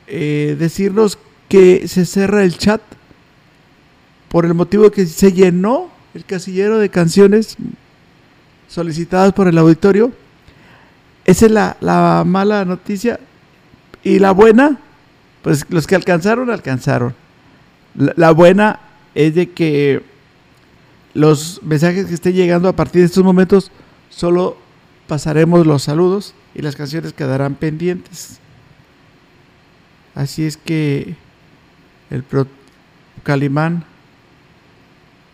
eh, 0.08 0.56
decirnos 0.60 1.18
que 1.48 1.88
se 1.88 2.06
cerra 2.06 2.44
el 2.44 2.58
chat 2.58 2.82
por 4.30 4.46
el 4.46 4.54
motivo 4.54 4.92
que 4.92 5.06
se 5.06 5.32
llenó 5.32 5.90
el 6.14 6.26
casillero 6.26 6.80
de 6.80 6.90
canciones 6.90 7.56
solicitadas 8.68 9.34
por 9.34 9.48
el 9.48 9.58
auditorio. 9.58 10.12
Esa 11.26 11.46
es 11.46 11.52
la, 11.52 11.78
la 11.82 12.24
mala 12.26 12.66
noticia. 12.66 13.20
Y 14.04 14.20
la 14.20 14.32
buena, 14.32 14.80
pues 15.42 15.66
los 15.70 15.88
que 15.88 15.96
alcanzaron, 15.96 16.50
alcanzaron. 16.50 17.16
La, 17.96 18.32
buena 18.32 18.80
es 19.16 19.36
de 19.36 19.50
que 19.50 20.02
los 21.14 21.62
mensajes 21.64 22.06
que 22.06 22.14
estén 22.14 22.34
llegando 22.34 22.70
a 22.70 22.76
partir 22.76 23.02
de 23.02 23.08
estos 23.08 23.24
momentos, 23.24 23.72
solo 24.10 24.58
pasaremos 25.08 25.66
los 25.66 25.84
saludos 25.84 26.34
y 26.54 26.62
las 26.62 26.76
canciones 26.76 27.14
quedarán 27.14 27.56
pendientes. 27.56 28.40
Así 30.16 30.46
es 30.46 30.58
que 30.58 31.16
el 32.10 32.24
Pro 32.24 32.48
Calimán, 33.24 33.86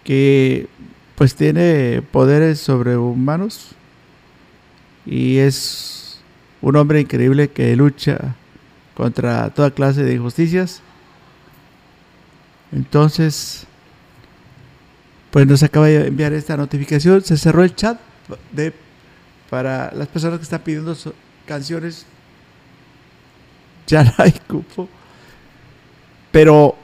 que 0.03 0.67
pues 1.15 1.35
tiene 1.35 2.03
poderes 2.11 2.59
sobrehumanos 2.59 3.71
y 5.05 5.37
es 5.37 6.19
un 6.61 6.75
hombre 6.75 7.01
increíble 7.01 7.49
que 7.49 7.75
lucha 7.75 8.35
contra 8.95 9.49
toda 9.51 9.71
clase 9.71 10.03
de 10.03 10.13
injusticias. 10.13 10.81
Entonces, 12.71 13.67
pues 15.31 15.45
nos 15.45 15.61
acaba 15.63 15.87
de 15.87 16.07
enviar 16.07 16.33
esta 16.33 16.57
notificación. 16.57 17.21
Se 17.21 17.37
cerró 17.37 17.63
el 17.63 17.75
chat 17.75 17.99
de 18.51 18.73
para 19.49 19.91
las 19.93 20.07
personas 20.07 20.39
que 20.39 20.43
están 20.43 20.61
pidiendo 20.61 20.95
canciones. 21.45 22.05
Ya 23.87 24.03
no 24.03 24.13
hay 24.17 24.31
cupo. 24.31 24.89
Pero 26.31 26.75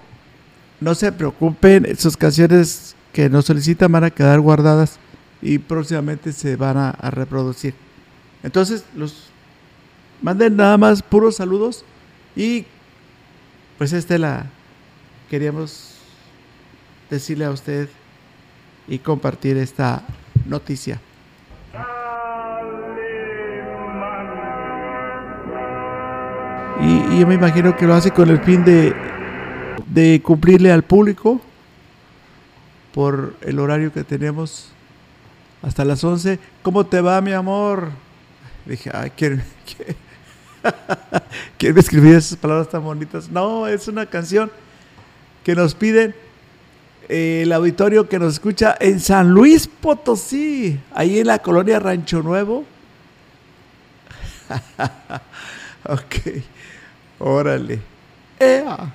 no 0.80 0.94
se 0.96 1.12
preocupen, 1.12 1.98
sus 1.98 2.16
canciones 2.16 2.96
que 3.12 3.30
nos 3.30 3.46
solicitan 3.46 3.92
van 3.92 4.04
a 4.04 4.12
quedar 4.12 4.40
guardadas 4.40 5.00
y 5.42 5.58
próximamente 5.58 6.32
se 6.32 6.56
van 6.56 6.78
a, 6.78 6.92
a 6.92 7.10
reproducir. 7.10 7.74
Entonces, 8.44 8.86
los 8.96 9.30
manden 10.22 10.56
nada 10.56 10.78
más 10.78 11.02
puros 11.02 11.36
saludos 11.38 11.84
y 12.36 12.66
pues 13.78 13.94
esta 13.94 14.18
la 14.18 14.46
queríamos 15.30 15.98
decirle 17.10 17.46
a 17.46 17.52
usted 17.52 17.90
y 18.88 19.00
compartir 19.00 19.58
esta 19.58 20.04
noticia. 20.46 21.00
Y, 26.82 27.16
y 27.16 27.20
yo 27.20 27.28
me 27.28 27.36
imagino 27.36 27.76
que 27.76 27.86
lo 27.86 27.94
hace 27.94 28.12
con 28.12 28.30
el 28.30 28.40
fin 28.42 28.64
de, 28.66 28.96
de 29.88 30.22
cumplirle 30.24 30.72
al 30.72 30.84
público 30.84 31.42
por 32.94 33.36
el 33.42 33.60
horario 33.60 33.92
que 33.92 34.04
tenemos 34.04 34.72
hasta 35.62 35.86
las 35.86 36.04
11. 36.04 36.40
¿Cómo 36.64 36.86
te 36.86 37.02
va, 37.02 37.22
mi 37.22 37.34
amor? 37.34 37.90
Dije, 38.66 38.90
ay, 38.94 39.12
¿quién, 39.16 39.44
quién, 39.66 39.96
quién 41.58 41.78
escribió 41.78 42.18
esas 42.18 42.38
palabras 42.38 42.70
tan 42.70 42.84
bonitas? 42.84 43.30
No, 43.30 43.68
es 43.68 43.88
una 43.88 44.06
canción 44.06 44.52
que 45.44 45.56
nos 45.56 45.74
piden 45.76 46.16
eh, 47.10 47.42
el 47.44 47.52
auditorio 47.52 48.08
que 48.08 48.20
nos 48.20 48.34
escucha 48.34 48.76
en 48.80 49.00
San 49.00 49.30
Luis 49.30 49.68
Potosí, 49.68 50.80
ahí 50.94 51.20
en 51.20 51.28
la 51.28 51.40
colonia 51.40 51.80
Rancho 51.80 52.22
Nuevo. 52.22 52.66
ok, 55.86 56.16
órale. 57.20 57.80
¡Ea! 58.40 58.94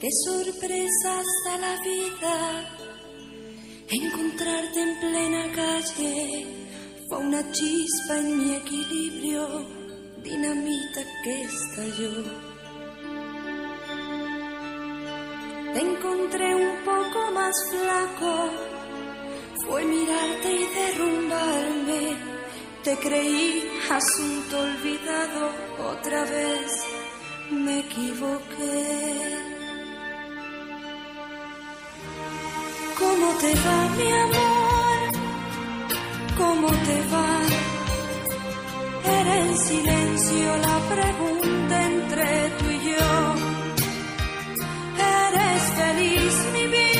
Qué 0.00 0.08
sorpresa 0.24 1.20
hasta 1.20 1.58
la 1.58 1.78
vida 1.82 2.80
encontrarte 3.90 4.80
en 4.80 4.98
plena 4.98 5.52
calle. 5.52 6.46
Fue 7.06 7.18
una 7.18 7.42
chispa 7.52 8.16
en 8.16 8.38
mi 8.38 8.54
equilibrio, 8.54 9.66
dinamita 10.22 11.02
que 11.22 11.42
estalló. 11.42 12.24
Te 15.74 15.80
encontré 15.80 16.54
un 16.54 16.76
poco 16.82 17.30
más 17.34 17.54
flaco, 17.68 18.50
fue 19.66 19.84
mirarte 19.84 20.50
y 20.50 20.66
derrumbarme. 20.80 22.16
Te 22.84 22.96
creí 22.96 23.68
asunto 23.90 24.60
olvidado, 24.60 25.50
otra 25.92 26.24
vez 26.24 26.84
me 27.50 27.80
equivoqué. 27.80 29.59
¿Cómo 33.00 33.28
te 33.42 33.54
va, 33.64 33.78
mi 33.98 34.10
amor? 34.26 34.98
¿Cómo 36.36 36.68
te 36.68 36.96
va? 37.12 37.30
Era 39.18 39.34
en 39.44 39.58
silencio 39.58 40.56
la 40.68 40.76
pregunta 40.94 41.86
entre 41.92 42.26
tú 42.58 42.64
y 42.70 42.78
yo. 42.90 43.10
¿Eres 45.18 45.62
feliz, 45.80 46.34
mi 46.52 46.66
vida? 46.66 46.99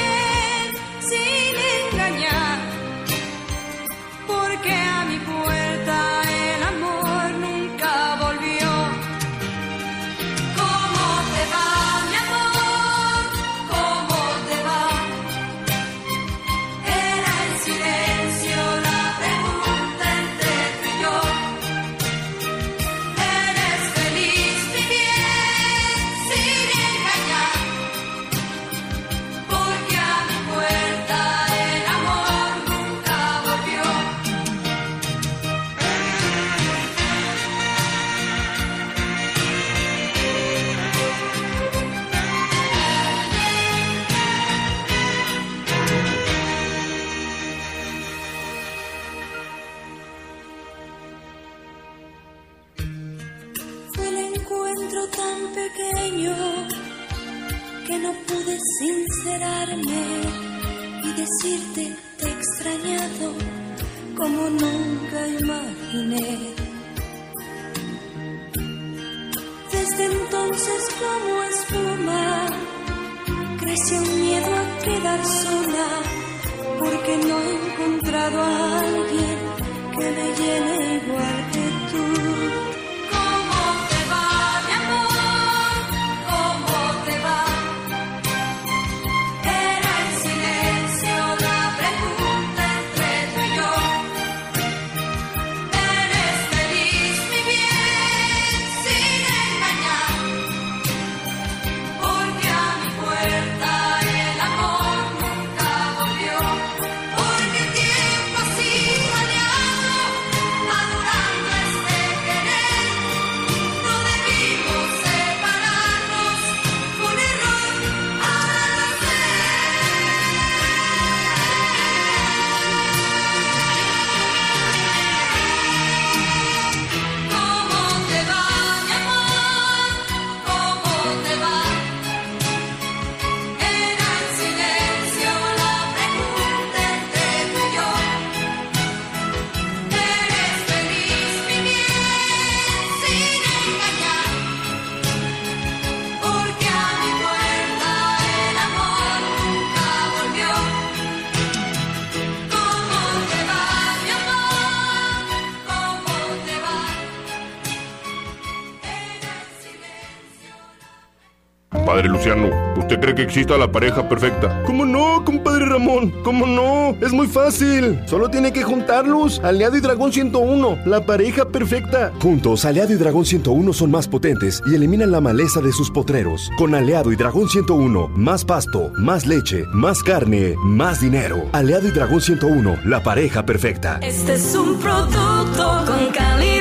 Que 163.21 163.25
exista 163.25 163.59
la 163.59 163.71
pareja 163.71 164.09
perfecta? 164.09 164.63
¿Cómo 164.67 164.87
no, 164.87 165.23
compadre 165.25 165.67
Ramón? 165.67 166.13
¿Cómo 166.25 166.47
no? 166.47 166.97
Es 167.05 167.13
muy 167.13 167.27
fácil. 167.27 168.01
Solo 168.07 168.31
tiene 168.31 168.53
que 168.53 168.63
juntarlos. 168.63 169.41
Aliado 169.41 169.77
y 169.77 169.81
Dragón 169.81 170.13
101, 170.13 170.79
la 170.87 171.05
pareja 171.05 171.45
perfecta. 171.45 172.13
Juntos, 172.21 172.65
Aliado 172.65 172.93
y 172.93 172.97
Dragón 172.97 173.27
101 173.27 173.73
son 173.73 173.91
más 173.91 174.09
potentes 174.09 174.63
y 174.67 174.75
eliminan 174.75 175.11
la 175.11 175.21
maleza 175.21 175.61
de 175.61 175.73
sus 175.73 175.91
potreros. 175.91 176.51
Con 176.57 176.75
Aliado 176.75 177.13
y 177.13 177.17
Dragón 177.17 177.49
101, 177.49 178.09
más 178.15 178.45
pasto, 178.45 178.91
más 178.97 179.27
leche, 179.27 179.65
más 179.73 180.03
carne, 180.03 180.55
más 180.65 181.01
dinero. 181.01 181.45
Aliado 181.53 181.89
y 181.89 181.91
Dragón 181.91 182.21
101, 182.23 182.79
la 182.87 183.03
pareja 183.03 183.45
perfecta. 183.45 183.99
Este 184.03 184.35
es 184.35 184.55
un 184.55 184.79
producto 184.79 185.85
con 185.87 186.07
calidad 186.13 186.60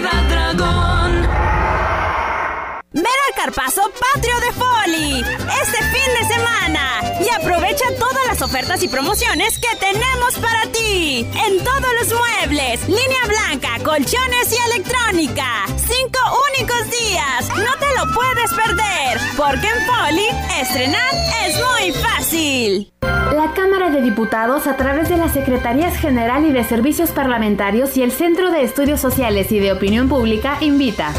Carpazo 3.42 3.90
Patrio 4.14 4.38
de 4.42 4.52
Foli 4.52 5.20
este 5.22 5.78
fin 5.78 6.14
de 6.20 6.28
semana. 6.28 7.02
Y 7.22 7.30
aprovecha 7.30 7.86
todas 7.98 8.28
las 8.28 8.42
ofertas 8.42 8.84
y 8.84 8.90
promociones 8.90 9.58
que 9.60 9.74
tenemos 9.78 10.34
para 10.42 10.64
ti. 10.74 11.26
En 11.48 11.64
todos 11.64 11.88
los 12.02 12.20
muebles, 12.20 12.86
línea 12.86 13.26
blanca, 13.28 13.82
colchones 13.82 14.52
y 14.52 14.74
electrónica. 14.74 15.66
Cinco 15.68 16.20
únicos 16.52 16.92
días, 16.92 17.48
no 17.56 17.78
te 17.80 17.88
lo 17.98 18.14
puedes 18.14 18.52
perder, 18.52 19.20
porque 19.38 19.68
en 19.68 19.86
Foli 19.86 20.28
estrenar 20.60 21.14
es 21.46 21.56
muy 21.56 21.94
fácil. 21.94 22.92
La 23.02 23.54
Cámara 23.56 23.90
de 23.90 24.02
Diputados, 24.02 24.68
a 24.68 24.76
través 24.76 25.08
de 25.08 25.16
las 25.16 25.32
Secretarías 25.32 25.96
General 25.96 26.46
y 26.46 26.52
de 26.52 26.66
Servicios 26.66 27.12
Parlamentarios 27.12 27.96
y 27.96 28.04
el 28.04 28.12
Centro 28.12 28.52
de 28.52 28.64
Estudios 28.64 29.00
Sociales 29.00 29.50
y 29.54 29.60
de 29.60 29.72
Opinión 29.72 30.10
Pública, 30.10 30.58
invita 30.60 31.14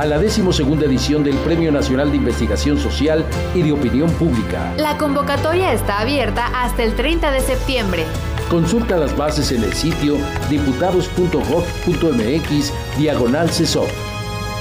a 0.00 0.06
la 0.06 0.18
decimosegunda 0.18 0.86
edición 0.86 1.22
del 1.22 1.36
Premio 1.36 1.70
Nacional 1.70 2.10
de 2.10 2.16
Investigación 2.16 2.78
Social 2.78 3.22
y 3.54 3.60
de 3.60 3.72
Opinión 3.72 4.10
Pública. 4.12 4.72
La 4.78 4.96
convocatoria 4.96 5.74
está 5.74 6.00
abierta 6.00 6.46
hasta 6.54 6.84
el 6.84 6.94
30 6.94 7.30
de 7.30 7.40
septiembre. 7.40 8.06
Consulta 8.48 8.96
las 8.96 9.14
bases 9.14 9.52
en 9.52 9.62
el 9.62 9.74
sitio 9.74 10.16
diputados.gov.mx 10.48 12.72
diagonal 12.98 13.50
CESOP. 13.50 13.90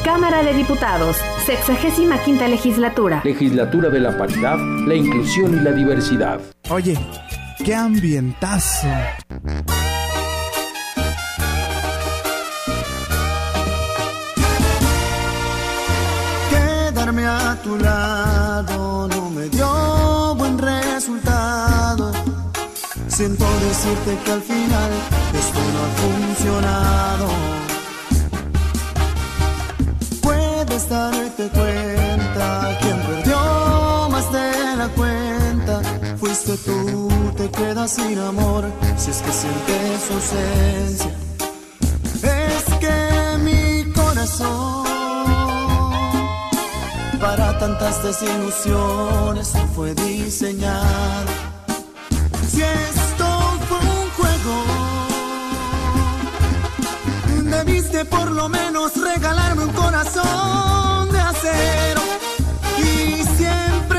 Cámara 0.03 0.43
de 0.43 0.53
Diputados, 0.53 1.15
65 1.45 2.15
legislatura. 2.49 3.21
Legislatura 3.23 3.89
de 3.89 4.01
la 4.01 4.17
Paridad, 4.17 4.57
la 4.85 4.95
Inclusión 4.95 5.57
y 5.57 5.61
la 5.61 5.71
Diversidad. 5.71 6.41
Oye, 6.69 6.97
qué 7.63 7.75
ambientazo. 7.75 8.89
A 17.39 17.55
tu 17.63 17.77
lado 17.77 19.07
no 19.07 19.29
me 19.29 19.49
dio 19.49 20.35
buen 20.35 20.57
resultado. 20.57 22.11
Siento 23.07 23.45
decirte 23.67 24.17
que 24.23 24.31
al 24.31 24.41
final 24.41 24.91
esto 25.41 25.59
no 25.73 25.79
ha 25.85 25.91
funcionado. 26.03 27.27
Puedes 30.21 30.89
darte 30.89 31.49
cuenta, 31.49 32.77
quien 32.81 32.97
perdió 33.07 34.09
más 34.09 34.31
de 34.31 34.75
la 34.77 34.87
cuenta 34.89 35.81
fuiste 36.19 36.57
tú, 36.57 37.09
te 37.37 37.49
quedas 37.49 37.91
sin 37.91 38.19
amor 38.19 38.65
si 38.97 39.11
es 39.11 39.21
que 39.21 39.31
sientes 39.31 40.11
ausencia. 40.11 41.11
Es 42.23 42.63
que 42.79 43.37
mi 43.43 43.91
corazón 43.93 44.88
para 47.19 47.57
tantas 47.59 48.01
desilusiones 48.03 49.53
fue 49.75 49.93
diseñado. 49.93 51.31
Si 52.49 52.61
esto 52.61 53.27
fue 53.67 53.77
un 53.77 54.09
juego, 54.17 54.63
debiste 57.43 58.05
por 58.05 58.31
lo 58.31 58.47
menos 58.49 58.95
regalarme 58.95 59.65
un 59.65 59.73
corazón 59.73 61.11
de 61.11 61.19
acero. 61.19 62.01
Y 62.79 63.23
siempre 63.37 63.98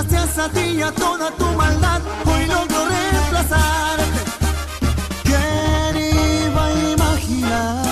Gracias 0.00 0.38
a 0.38 0.48
ti 0.48 0.60
y 0.60 0.80
a 0.80 0.92
toda 0.92 1.32
tu 1.32 1.44
maldad, 1.56 2.00
hoy 2.24 2.46
logro 2.46 2.86
reemplazarte. 2.86 4.20
¿Quién 5.24 5.96
iba 5.96 6.66
a 6.66 6.72
imaginar? 6.92 7.82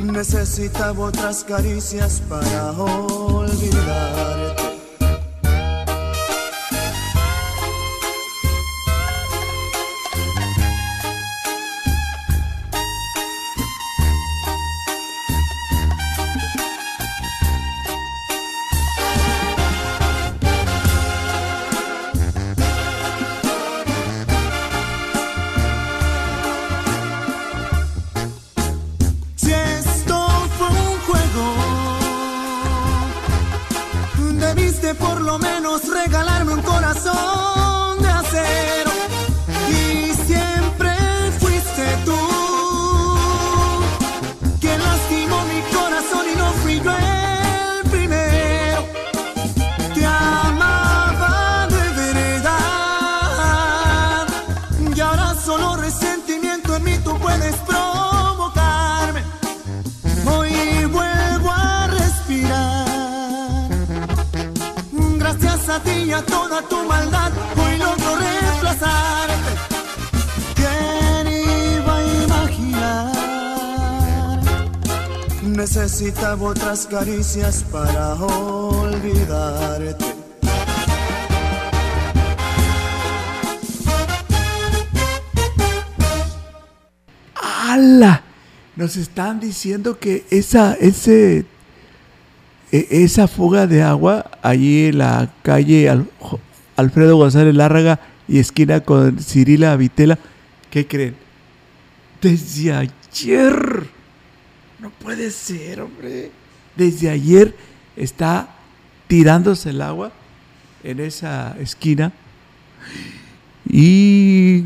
Necesitaba 0.00 1.04
otras 1.04 1.44
caricias 1.44 2.20
para 2.28 2.72
olvidarte. 2.72 4.65
Otras 76.76 77.04
caricias 77.06 77.64
para 77.72 78.14
olvidarte. 78.16 80.04
¡Hala! 87.34 88.22
Nos 88.76 88.98
están 88.98 89.40
diciendo 89.40 89.98
que 89.98 90.26
esa, 90.28 90.74
ese, 90.74 91.46
e- 92.70 92.88
esa 92.90 93.26
fuga 93.26 93.66
de 93.66 93.82
agua 93.82 94.30
allí 94.42 94.88
en 94.88 94.98
la 94.98 95.32
calle 95.42 95.88
Alfredo 96.76 97.16
González 97.16 97.54
Lárraga 97.54 98.00
y 98.28 98.38
esquina 98.38 98.82
con 98.82 99.18
Cirila 99.18 99.74
Vitela, 99.76 100.18
¿qué 100.68 100.86
creen? 100.86 101.16
Desde 102.20 102.74
ayer. 102.74 103.86
No 104.78 104.90
puede 104.90 105.30
ser, 105.30 105.80
hombre. 105.80 106.32
Desde 106.76 107.10
ayer 107.10 107.54
está 107.96 108.48
tirándose 109.06 109.70
el 109.70 109.80
agua 109.80 110.12
en 110.82 111.00
esa 111.00 111.56
esquina. 111.58 112.12
Y 113.68 114.64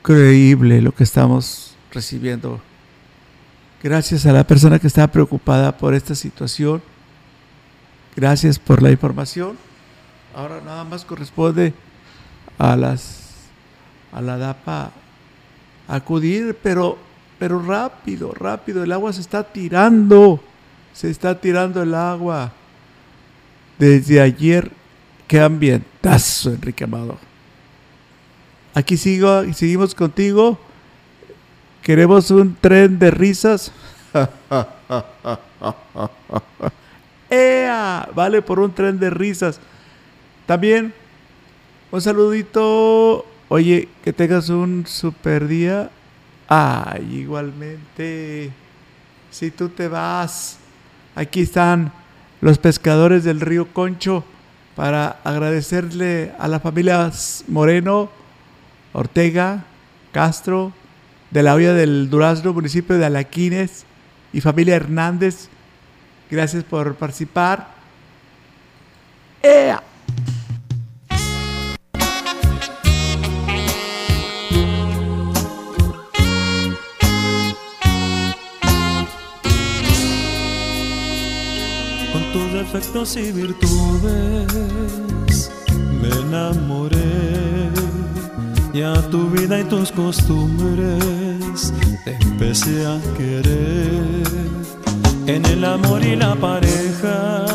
increíble 0.00 0.82
lo 0.82 0.92
que 0.92 1.04
estamos 1.04 1.74
recibiendo. 1.90 2.60
Gracias 3.82 4.26
a 4.26 4.32
la 4.32 4.46
persona 4.46 4.78
que 4.78 4.86
está 4.86 5.06
preocupada 5.08 5.76
por 5.76 5.94
esta 5.94 6.14
situación. 6.14 6.82
Gracias 8.16 8.58
por 8.58 8.82
la 8.82 8.90
información. 8.90 9.56
Ahora 10.34 10.60
nada 10.64 10.84
más 10.84 11.04
corresponde 11.04 11.74
a 12.58 12.76
las 12.76 13.22
a 14.12 14.20
la 14.20 14.38
DAPA 14.38 14.92
acudir, 15.88 16.56
pero 16.62 16.98
pero 17.38 17.60
rápido, 17.60 18.32
rápido, 18.32 18.84
el 18.84 18.92
agua 18.92 19.12
se 19.12 19.20
está 19.20 19.42
tirando. 19.42 20.40
Se 20.94 21.10
está 21.10 21.38
tirando 21.38 21.82
el 21.82 21.94
agua. 21.94 22.52
Desde 23.78 24.20
ayer, 24.20 24.70
qué 25.26 25.40
ambientazo, 25.40 26.52
Enrique 26.52 26.84
Amado. 26.84 27.18
Aquí 28.72 28.96
sigo, 28.96 29.42
seguimos 29.52 29.94
contigo. 29.94 30.58
Queremos 31.82 32.30
un 32.30 32.54
tren 32.54 32.98
de 32.98 33.10
risas. 33.10 33.72
¡Ea! 37.28 38.08
Vale 38.14 38.40
por 38.40 38.60
un 38.60 38.72
tren 38.72 38.98
de 38.98 39.10
risas. 39.10 39.58
También 40.46 40.94
un 41.90 42.00
saludito. 42.00 43.26
Oye, 43.48 43.88
que 44.02 44.12
tengas 44.12 44.48
un 44.48 44.86
super 44.86 45.48
día. 45.48 45.90
Ay, 46.48 47.20
igualmente. 47.20 48.52
Si 49.30 49.50
tú 49.50 49.68
te 49.68 49.88
vas, 49.88 50.58
aquí 51.14 51.42
están 51.42 51.92
los 52.40 52.58
pescadores 52.58 53.24
del 53.24 53.40
río 53.40 53.72
Concho 53.72 54.24
para 54.76 55.20
agradecerle 55.24 56.32
a 56.38 56.48
la 56.48 56.60
familia 56.60 57.10
Moreno, 57.48 58.10
Ortega, 58.92 59.64
Castro, 60.12 60.72
de 61.30 61.42
la 61.42 61.54
olla 61.54 61.74
del 61.74 62.10
Durazno, 62.10 62.52
municipio 62.52 62.96
de 62.98 63.06
Alaquines, 63.06 63.84
y 64.32 64.40
familia 64.40 64.76
Hernández. 64.76 65.48
Gracias 66.30 66.64
por 66.64 66.96
participar. 66.96 67.68
¡Ea! 69.42 69.82
Defectos 82.74 83.16
y 83.16 83.30
virtudes 83.30 84.50
me 86.00 86.08
enamoré 86.08 86.98
y 88.72 88.82
a 88.82 88.94
tu 89.10 89.30
vida 89.30 89.60
y 89.60 89.64
tus 89.64 89.92
costumbres 89.92 91.72
empecé 92.04 92.84
a 92.84 92.98
querer. 93.16 94.24
En 95.26 95.46
el 95.46 95.64
amor 95.64 96.04
y 96.04 96.16
la 96.16 96.34
pareja 96.34 97.46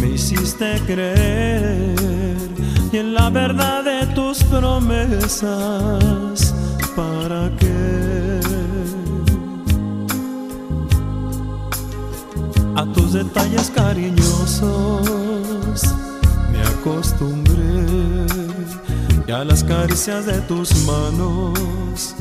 me 0.00 0.08
hiciste 0.08 0.80
creer 0.86 2.38
y 2.92 2.96
en 2.96 3.12
la 3.12 3.28
verdad 3.28 3.84
de 3.84 4.06
tus 4.14 4.42
promesas, 4.44 5.44
¿para 6.96 7.50
qué? 7.58 8.29
A 12.80 12.86
tus 12.94 13.12
detalles 13.12 13.70
cariñosos. 13.74 14.62
Me 16.50 16.62
acostumbré 16.62 18.24
y 19.26 19.30
a 19.30 19.44
las 19.44 19.62
caricias 19.62 20.24
de 20.24 20.40
tus 20.48 20.74
manos 20.86 22.14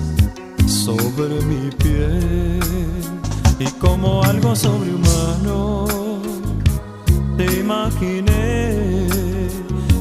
sobre 0.68 1.41
mi 1.43 1.70
piel 1.72 2.60
y 3.57 3.68
como 3.80 4.22
algo 4.22 4.53
sobrehumano 4.53 5.88
te 7.38 7.45
imaginé 7.62 9.07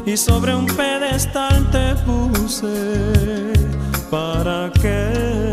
y 0.07 0.17
sobre 0.17 0.57
un 0.57 0.67
pedestal 0.67 1.71
te 1.71 1.95
puse 2.05 3.53
para 4.11 4.73
qué 4.83 5.48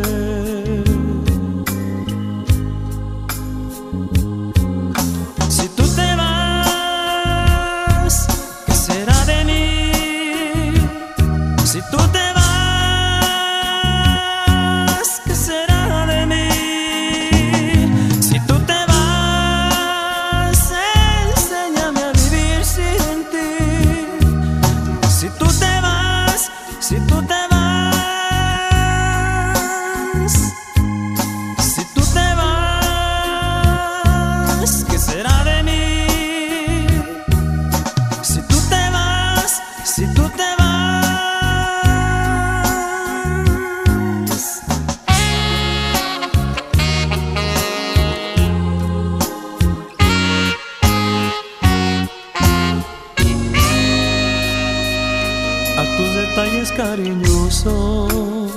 cariñosos. 56.95 58.51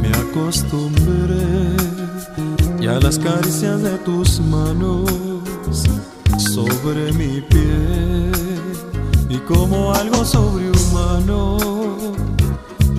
Me 0.00 0.08
acostumbré 0.08 1.76
y 2.80 2.86
a 2.86 2.98
las 2.98 3.18
caricias 3.18 3.82
de 3.82 3.98
tus 3.98 4.40
manos 4.40 5.10
sobre 6.38 7.12
mi 7.12 7.42
piel. 7.42 8.32
Y 9.28 9.36
como 9.38 9.92
algo 9.92 10.24
sobrehumano 10.24 11.58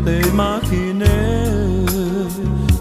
te 0.06 0.22
imaginé. 0.28 1.86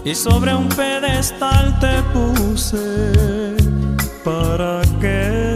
Y 0.05 0.13
sobre 0.13 0.53
un 0.53 0.69
pedestal 0.69 1.79
te 1.79 2.03
puse 2.13 3.55
para 4.23 4.81
qué 5.01 5.46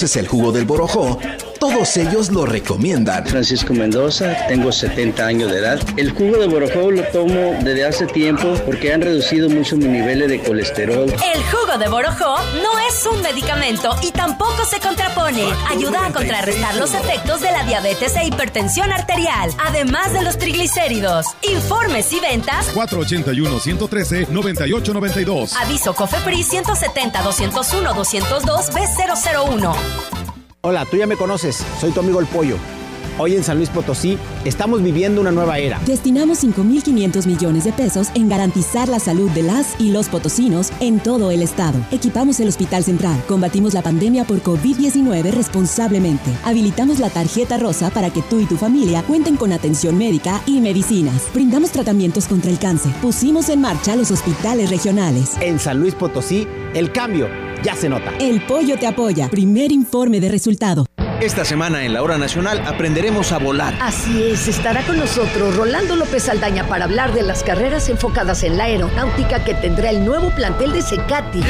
conoces 0.00 0.16
el 0.16 0.28
jugo 0.28 0.50
del 0.50 0.64
borojó? 0.64 1.18
Todos 1.60 1.96
ellos 1.98 2.30
lo 2.30 2.46
recomiendan. 2.46 3.26
Francisco 3.26 3.74
Mendoza, 3.74 4.34
tengo 4.48 4.72
70 4.72 5.26
años 5.26 5.50
de 5.50 5.58
edad. 5.58 5.78
El 5.98 6.10
jugo 6.10 6.38
de 6.38 6.46
borojó 6.46 6.90
lo 6.90 7.02
tomo 7.08 7.54
desde 7.62 7.84
hace 7.84 8.06
tiempo 8.06 8.54
porque 8.64 8.94
han 8.94 9.02
reducido 9.02 9.50
mucho 9.50 9.76
mi 9.76 9.84
nivel 9.84 10.26
de 10.26 10.42
colesterol. 10.42 11.04
El 11.04 11.42
jugo 11.44 11.76
de 11.78 11.86
Borojó 11.88 12.36
no 12.62 12.78
es 12.88 13.04
un 13.06 13.20
medicamento 13.20 13.94
y 14.02 14.10
tampoco 14.10 14.64
se 14.64 14.80
contrapone. 14.80 15.44
Ayuda 15.68 16.06
a 16.06 16.12
contrarrestar 16.12 16.76
los 16.76 16.94
efectos 16.94 17.42
de 17.42 17.52
la 17.52 17.62
diabetes 17.64 18.16
e 18.16 18.24
hipertensión 18.24 18.90
arterial, 18.90 19.50
además 19.62 20.14
de 20.14 20.22
los 20.22 20.38
triglicéridos. 20.38 21.26
Informes 21.42 22.10
y 22.14 22.20
ventas 22.20 22.74
481-113-9892. 22.74 25.52
Aviso 25.60 25.94
COFEPRIS 25.94 26.52
170-201-202 26.52 28.72
B001. 28.72 29.76
Hola, 30.62 30.84
tú 30.84 30.98
ya 30.98 31.06
me 31.06 31.16
conoces, 31.16 31.64
soy 31.80 31.90
tu 31.90 32.00
amigo 32.00 32.20
el 32.20 32.26
pollo. 32.26 32.56
Hoy 33.18 33.34
en 33.34 33.42
San 33.42 33.56
Luis 33.56 33.70
Potosí 33.70 34.18
estamos 34.44 34.82
viviendo 34.82 35.22
una 35.22 35.30
nueva 35.30 35.58
era. 35.58 35.80
Destinamos 35.86 36.44
5.500 36.44 37.26
millones 37.26 37.64
de 37.64 37.72
pesos 37.72 38.08
en 38.14 38.28
garantizar 38.28 38.86
la 38.90 38.98
salud 38.98 39.30
de 39.30 39.42
las 39.42 39.80
y 39.80 39.90
los 39.90 40.10
potosinos 40.10 40.70
en 40.80 41.00
todo 41.00 41.30
el 41.30 41.40
estado. 41.40 41.78
Equipamos 41.90 42.40
el 42.40 42.48
Hospital 42.48 42.84
Central, 42.84 43.18
combatimos 43.26 43.72
la 43.72 43.80
pandemia 43.80 44.24
por 44.24 44.42
COVID-19 44.42 45.30
responsablemente. 45.30 46.30
Habilitamos 46.44 46.98
la 46.98 47.08
tarjeta 47.08 47.56
rosa 47.56 47.88
para 47.88 48.10
que 48.10 48.20
tú 48.20 48.38
y 48.40 48.44
tu 48.44 48.58
familia 48.58 49.02
cuenten 49.02 49.36
con 49.36 49.52
atención 49.52 49.96
médica 49.96 50.42
y 50.44 50.60
medicinas. 50.60 51.26
Brindamos 51.32 51.70
tratamientos 51.70 52.26
contra 52.26 52.50
el 52.50 52.58
cáncer. 52.58 52.92
Pusimos 53.00 53.48
en 53.48 53.62
marcha 53.62 53.96
los 53.96 54.10
hospitales 54.10 54.68
regionales. 54.68 55.38
En 55.40 55.58
San 55.58 55.80
Luis 55.80 55.94
Potosí, 55.94 56.46
el 56.74 56.92
cambio 56.92 57.49
ya 57.62 57.74
se 57.74 57.88
nota. 57.88 58.12
El 58.18 58.40
pollo 58.42 58.76
te 58.78 58.86
apoya. 58.86 59.28
Primer 59.28 59.72
informe 59.72 60.20
de 60.20 60.28
resultado. 60.28 60.86
Esta 61.20 61.44
semana 61.44 61.84
en 61.84 61.92
la 61.92 62.02
Hora 62.02 62.16
Nacional 62.16 62.62
aprenderemos 62.66 63.30
a 63.32 63.38
volar. 63.38 63.76
Así 63.82 64.22
es, 64.22 64.48
estará 64.48 64.82
con 64.86 64.96
nosotros 64.96 65.54
Rolando 65.54 65.94
López 65.94 66.30
Aldaña 66.30 66.66
para 66.66 66.86
hablar 66.86 67.12
de 67.12 67.22
las 67.22 67.42
carreras 67.42 67.90
enfocadas 67.90 68.42
en 68.42 68.56
la 68.56 68.64
aeronáutica 68.64 69.44
que 69.44 69.52
tendrá 69.52 69.90
el 69.90 70.02
nuevo 70.02 70.30
plantel 70.30 70.72
de 70.72 70.80
Secati. 70.80 71.42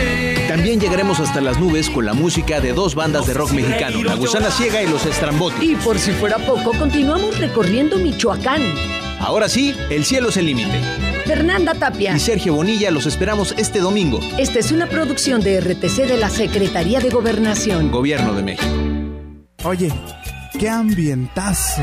También 0.49 0.81
llegaremos 0.81 1.21
hasta 1.21 1.41
las 1.41 1.61
nubes 1.61 1.89
con 1.89 2.05
la 2.05 2.15
música 2.15 2.61
de 2.61 2.73
dos 2.73 2.97
bandas 2.97 3.29
de 3.29 3.35
rock 3.35 3.53
mexicano, 3.53 4.03
La 4.03 4.17
Gusana 4.17 4.51
Ciega 4.51 4.83
y 4.83 4.89
Los 4.89 5.07
Estrambotis. 5.07 5.63
Y 5.63 5.77
por 5.77 6.01
si 6.01 6.11
fuera 6.13 6.39
poco, 6.39 6.73
continuamos 6.73 7.39
recorriendo 7.39 7.97
Michoacán. 7.97 8.63
Ahora 9.21 9.49
sí, 9.49 9.77
el 9.89 10.05
cielo 10.05 10.31
es 10.31 10.37
el 10.37 10.47
límite. 10.47 11.10
Fernanda 11.27 11.75
Tapia 11.75 12.17
Y 12.17 12.21
Sergio 12.21 12.55
Bonilla 12.55 12.91
los 12.91 13.07
esperamos 13.07 13.55
este 13.57 13.81
domingo. 13.81 14.21
Esta 14.39 14.59
es 14.59 14.73
una 14.73 14.87
producción 14.87 15.41
de 15.41 15.61
RTC 15.61 16.07
de 16.07 16.17
la 16.17 16.31
Secretaría 16.31 17.01
de 17.01 17.11
Gobernación. 17.11 17.91
Gobierno 17.91 18.35
de 18.35 18.43
México. 18.43 18.73
Oye, 19.65 19.93
qué 20.59 20.69
ambientazo. 20.69 21.83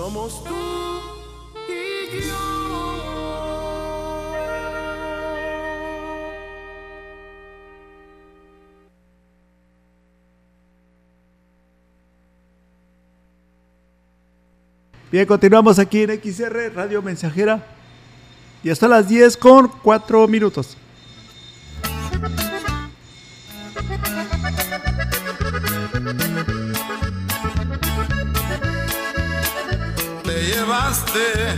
somos. 0.00 0.42
Bien, 15.12 15.26
continuamos 15.26 15.78
aquí 15.78 16.02
en 16.02 16.18
XR 16.18 16.72
Radio 16.74 17.02
Mensajera. 17.02 17.66
Y 18.62 18.70
hasta 18.70 18.88
las 18.88 19.06
10 19.06 19.36
con 19.36 19.68
4 19.82 20.26
minutos. 20.28 20.78
llevaste 30.70 31.56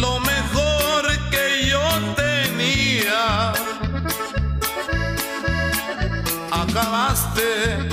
lo 0.00 0.18
mejor 0.20 1.02
que 1.30 1.68
yo 1.68 1.82
tenía. 2.16 3.52
Acabaste 6.50 7.88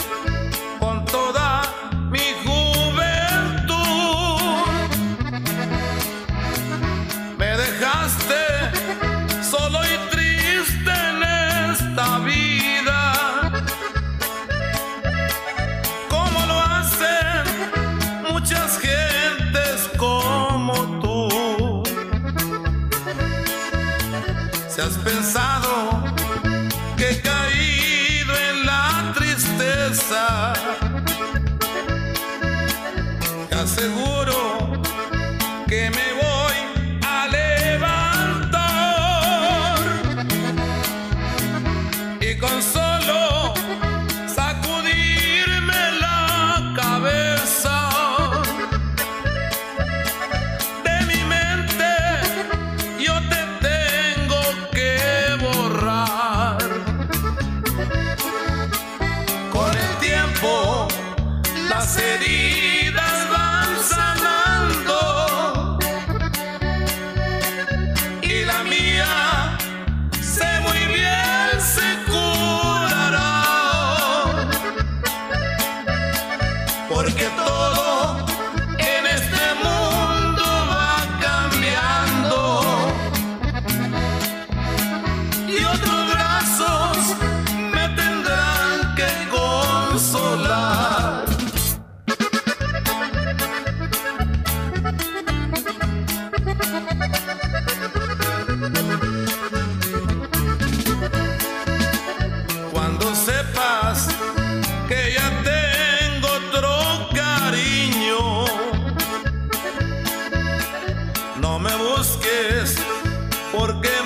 porque 113.52 114.01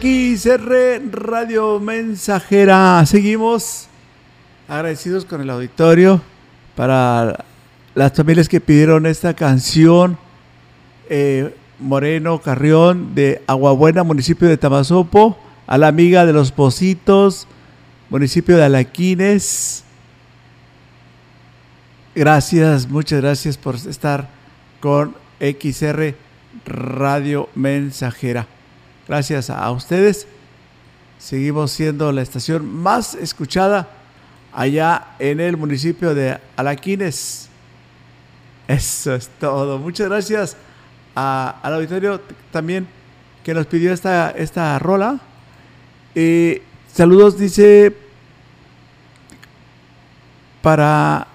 XR 0.00 1.02
Radio 1.12 1.78
Mensajera. 1.78 3.04
Seguimos 3.04 3.88
agradecidos 4.66 5.26
con 5.26 5.42
el 5.42 5.50
auditorio 5.50 6.22
para 6.74 7.44
las 7.94 8.12
familias 8.14 8.48
que 8.48 8.60
pidieron 8.60 9.04
esta 9.04 9.34
canción. 9.34 10.16
Eh, 11.10 11.54
Moreno 11.78 12.40
Carrión 12.40 13.14
de 13.14 13.42
Aguabuena, 13.46 14.02
municipio 14.02 14.48
de 14.48 14.56
Tamazopo, 14.56 15.36
a 15.66 15.76
la 15.76 15.88
amiga 15.88 16.24
de 16.24 16.32
los 16.32 16.52
Positos, 16.52 17.46
municipio 18.08 18.56
de 18.56 18.64
Alaquines. 18.64 19.84
Gracias, 22.14 22.88
muchas 22.88 23.20
gracias 23.20 23.58
por 23.58 23.74
estar 23.74 24.30
con 24.80 25.14
XR 25.38 26.14
Radio 26.64 27.50
Mensajera. 27.54 28.46
Gracias 29.08 29.50
a 29.50 29.70
ustedes. 29.70 30.26
Seguimos 31.18 31.72
siendo 31.72 32.12
la 32.12 32.22
estación 32.22 32.66
más 32.66 33.14
escuchada 33.14 33.88
allá 34.52 35.08
en 35.18 35.40
el 35.40 35.56
municipio 35.56 36.14
de 36.14 36.38
Alaquines. 36.56 37.48
Eso 38.68 39.14
es 39.14 39.28
todo. 39.40 39.78
Muchas 39.78 40.08
gracias 40.08 40.56
a, 41.14 41.60
al 41.62 41.74
auditorio 41.74 42.20
también 42.50 42.86
que 43.42 43.54
nos 43.54 43.66
pidió 43.66 43.92
esta, 43.92 44.30
esta 44.30 44.78
rola. 44.78 45.20
Eh, 46.14 46.62
saludos, 46.92 47.38
dice, 47.38 47.94
para... 50.60 51.26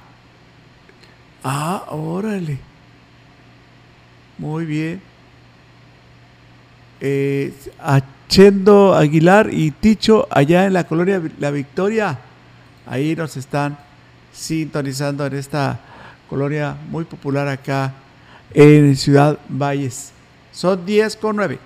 Ah, 1.43 1.85
órale. 1.89 2.59
Muy 4.37 4.65
bien. 4.65 5.06
Eh, 6.99 7.53
Aguilar 8.95 9.53
y 9.53 9.71
Ticho 9.71 10.27
allá 10.29 10.65
en 10.65 10.73
la 10.73 10.85
colonia 10.85 11.21
La 11.39 11.51
Victoria. 11.51 12.19
Ahí 12.85 13.15
nos 13.15 13.37
están 13.37 13.77
sintonizando 14.33 15.25
en 15.25 15.35
esta 15.35 15.79
colonia 16.29 16.75
muy 16.89 17.05
popular 17.05 17.47
acá 17.47 17.93
en 18.53 18.95
Ciudad 18.95 19.37
Valles. 19.49 20.11
Son 20.51 20.85
10 20.85 21.15
con 21.17 21.35
9. 21.35 21.59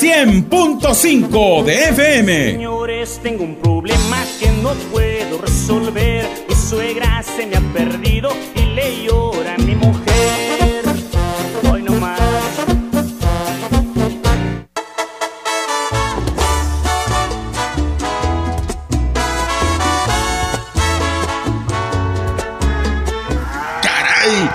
100.5 0.00 1.64
de 1.64 1.88
FM. 1.90 2.52
Señores, 2.52 3.20
tengo 3.22 3.44
un 3.44 3.56
problema 3.56 4.24
que 4.40 4.48
no 4.62 4.72
puedo 4.90 5.36
resolver. 5.38 6.26
Mi 6.48 6.54
suegra 6.54 7.22
se 7.22 7.46
me 7.46 7.56
ha 7.56 7.60
perdido 7.72 8.30
y 8.54 8.60
le 8.74 9.04
llora 9.04 9.54
a 9.54 9.58
mi 9.58 9.74
mujer. 9.74 10.45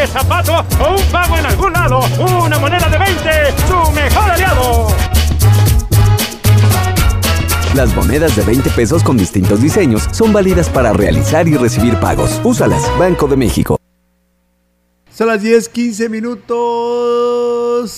zapato 0.07 0.65
o 0.79 0.95
un 0.95 1.03
pago 1.11 1.37
en 1.37 1.45
algún 1.45 1.73
lado, 1.73 2.01
una 2.45 2.57
moneda 2.59 2.89
de 2.89 2.97
20, 2.97 3.29
su 3.67 3.91
mejor 3.91 4.31
aliado. 4.31 4.87
Las 7.75 7.93
monedas 7.95 8.35
de 8.35 8.41
20 8.43 8.69
pesos 8.71 9.03
con 9.03 9.15
distintos 9.15 9.61
diseños 9.61 10.07
son 10.11 10.33
válidas 10.33 10.69
para 10.69 10.91
realizar 10.91 11.47
y 11.47 11.55
recibir 11.55 11.95
pagos. 11.99 12.41
Úsalas, 12.43 12.83
Banco 12.97 13.27
de 13.27 13.37
México. 13.37 13.77
Son 15.13 15.27
las 15.27 15.41
10, 15.41 15.69
15 15.69 16.09
minutos. 16.09 17.89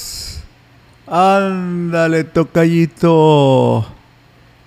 Ándale, 1.07 2.26
tocallito. 2.26 3.86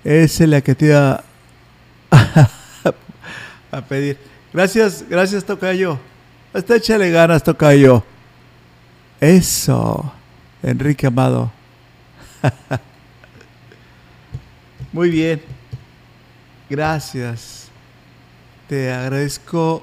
Esa 0.03 0.45
es 0.45 0.51
la 0.51 0.61
que 0.63 0.75
te 0.75 0.87
iba 0.87 1.23
a 3.71 3.81
pedir. 3.83 4.19
Gracias, 4.53 5.05
gracias, 5.09 5.45
tocayo. 5.45 5.99
Hasta 6.55 6.77
échale 6.77 7.11
ganas, 7.11 7.43
tocayo. 7.43 8.05
Eso, 9.21 10.13
Enrique 10.63 11.09
Amado. 11.09 11.51
Muy 14.93 15.11
bien. 15.11 15.43
Gracias. 16.71 17.67
Te 18.69 18.93
agradezco 18.93 19.83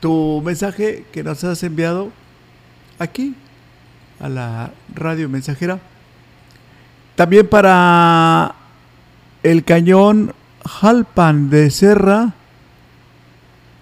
tu 0.00 0.40
mensaje 0.42 1.04
que 1.12 1.22
nos 1.22 1.44
has 1.44 1.62
enviado 1.62 2.10
aquí 2.98 3.34
a 4.18 4.30
la 4.30 4.70
radio 4.94 5.28
mensajera. 5.28 5.78
También 7.16 7.46
para 7.46 8.54
el 9.42 9.62
cañón 9.62 10.34
Jalpan 10.64 11.50
de 11.50 11.70
Serra. 11.70 12.32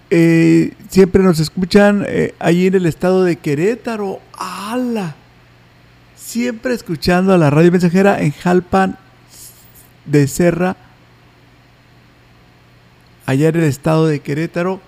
Eh, 0.09 0.73
siempre 0.89 1.23
nos 1.23 1.39
escuchan 1.39 2.05
eh, 2.07 2.35
allí 2.39 2.67
en 2.67 2.75
el 2.75 2.85
estado 2.85 3.23
de 3.23 3.37
Querétaro. 3.37 4.19
¡Hala! 4.37 5.15
Siempre 6.15 6.73
escuchando 6.73 7.33
a 7.33 7.37
la 7.37 7.49
radio 7.49 7.71
mensajera 7.71 8.21
en 8.21 8.31
Jalpan 8.31 8.97
de 10.05 10.27
Serra. 10.27 10.75
Allá 13.25 13.49
en 13.49 13.55
el 13.55 13.63
estado 13.63 14.07
de 14.07 14.19
Querétaro. 14.19 14.79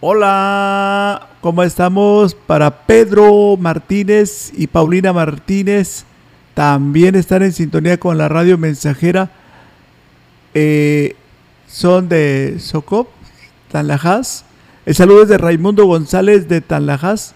Hola, 0.00 1.28
¿cómo 1.40 1.62
estamos? 1.62 2.34
Para 2.34 2.84
Pedro 2.84 3.56
Martínez 3.56 4.52
y 4.54 4.66
Paulina 4.66 5.12
Martínez, 5.12 6.04
también 6.52 7.14
están 7.14 7.42
en 7.42 7.52
sintonía 7.52 7.98
con 7.98 8.18
la 8.18 8.28
radio 8.28 8.58
mensajera. 8.58 9.30
Eh, 10.52 11.16
son 11.66 12.08
de 12.08 12.56
Socop, 12.58 13.08
Tanlajas. 13.70 14.44
El 14.86 14.94
saludo 14.94 15.22
es 15.22 15.28
de 15.28 15.38
Raimundo 15.38 15.86
González 15.86 16.46
de 16.46 16.60
Tanlajas. 16.60 17.34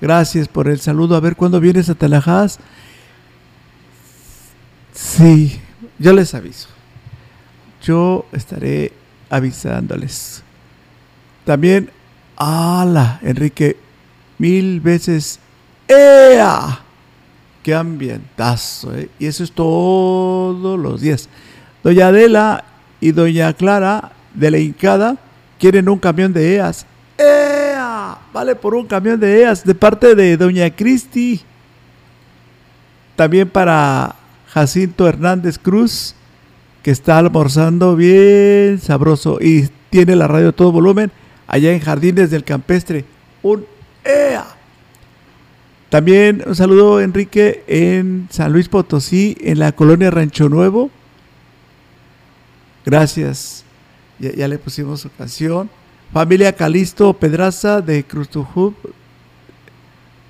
Gracias 0.00 0.48
por 0.48 0.68
el 0.68 0.80
saludo. 0.80 1.14
A 1.14 1.20
ver 1.20 1.36
cuándo 1.36 1.60
vienes 1.60 1.90
a 1.90 1.94
Tanlajas. 1.94 2.58
Sí, 4.94 5.60
yo 5.98 6.14
les 6.14 6.34
aviso. 6.34 6.68
Yo 7.82 8.24
estaré 8.32 8.92
avisándoles. 9.28 10.42
También, 11.44 11.90
ala, 12.36 13.20
Enrique, 13.22 13.76
mil 14.38 14.80
veces, 14.80 15.38
¡ea! 15.86 16.80
¡Qué 17.62 17.74
ambientazo! 17.74 18.96
¿eh? 18.96 19.10
Y 19.18 19.26
eso 19.26 19.44
es 19.44 19.52
todos 19.52 20.78
los 20.78 21.02
días. 21.02 21.28
Doña 21.84 22.08
Adela 22.08 22.64
y 22.98 23.12
Doña 23.12 23.52
Clara 23.52 24.12
de 24.34 24.50
la 24.50 24.58
Hincada 24.58 25.18
quieren 25.58 25.88
un 25.88 25.98
camión 25.98 26.32
de 26.32 26.56
EAS. 26.56 26.86
¡Ea! 27.18 28.18
Vale 28.32 28.54
por 28.54 28.74
un 28.74 28.86
camión 28.86 29.18
de 29.18 29.42
EAS 29.42 29.64
de 29.64 29.74
parte 29.74 30.14
de 30.14 30.36
Doña 30.36 30.70
Cristi. 30.70 31.40
También 33.16 33.48
para 33.48 34.14
Jacinto 34.48 35.08
Hernández 35.08 35.58
Cruz, 35.58 36.14
que 36.82 36.90
está 36.90 37.18
almorzando 37.18 37.96
bien 37.96 38.78
sabroso 38.80 39.38
y 39.40 39.68
tiene 39.90 40.16
la 40.16 40.28
radio 40.28 40.52
todo 40.52 40.72
volumen 40.72 41.10
allá 41.46 41.72
en 41.72 41.80
Jardines 41.80 42.30
del 42.30 42.44
Campestre. 42.44 43.04
Un 43.42 43.64
EA. 44.04 44.46
También 45.88 46.42
un 46.46 46.54
saludo, 46.54 47.00
Enrique, 47.00 47.64
en 47.66 48.28
San 48.30 48.52
Luis 48.52 48.68
Potosí, 48.68 49.36
en 49.40 49.58
la 49.58 49.72
colonia 49.72 50.10
Rancho 50.10 50.48
Nuevo. 50.48 50.90
Gracias. 52.84 53.65
Ya, 54.18 54.48
le 54.48 54.58
pusimos 54.58 55.00
su 55.00 55.10
canción. 55.10 55.68
Familia 56.12 56.52
Calisto 56.52 57.12
Pedraza 57.12 57.80
de 57.80 58.04
Crustujub, 58.04 58.74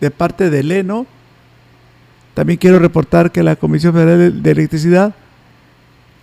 de 0.00 0.10
parte 0.10 0.50
de 0.50 0.62
Leno. 0.62 1.06
También 2.34 2.58
quiero 2.58 2.78
reportar 2.78 3.30
que 3.30 3.42
la 3.42 3.56
Comisión 3.56 3.94
Federal 3.94 4.42
de 4.42 4.50
Electricidad 4.50 5.14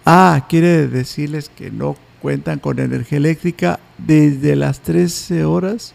ah, 0.06 0.46
quiere 0.50 0.88
decirles 0.88 1.50
que 1.50 1.72
no 1.72 1.96
cuentan 2.22 2.60
con 2.60 2.80
energía 2.80 3.18
eléctrica 3.18 3.80
desde 3.98 4.56
las 4.56 4.82
13 4.82 5.46
horas, 5.46 5.94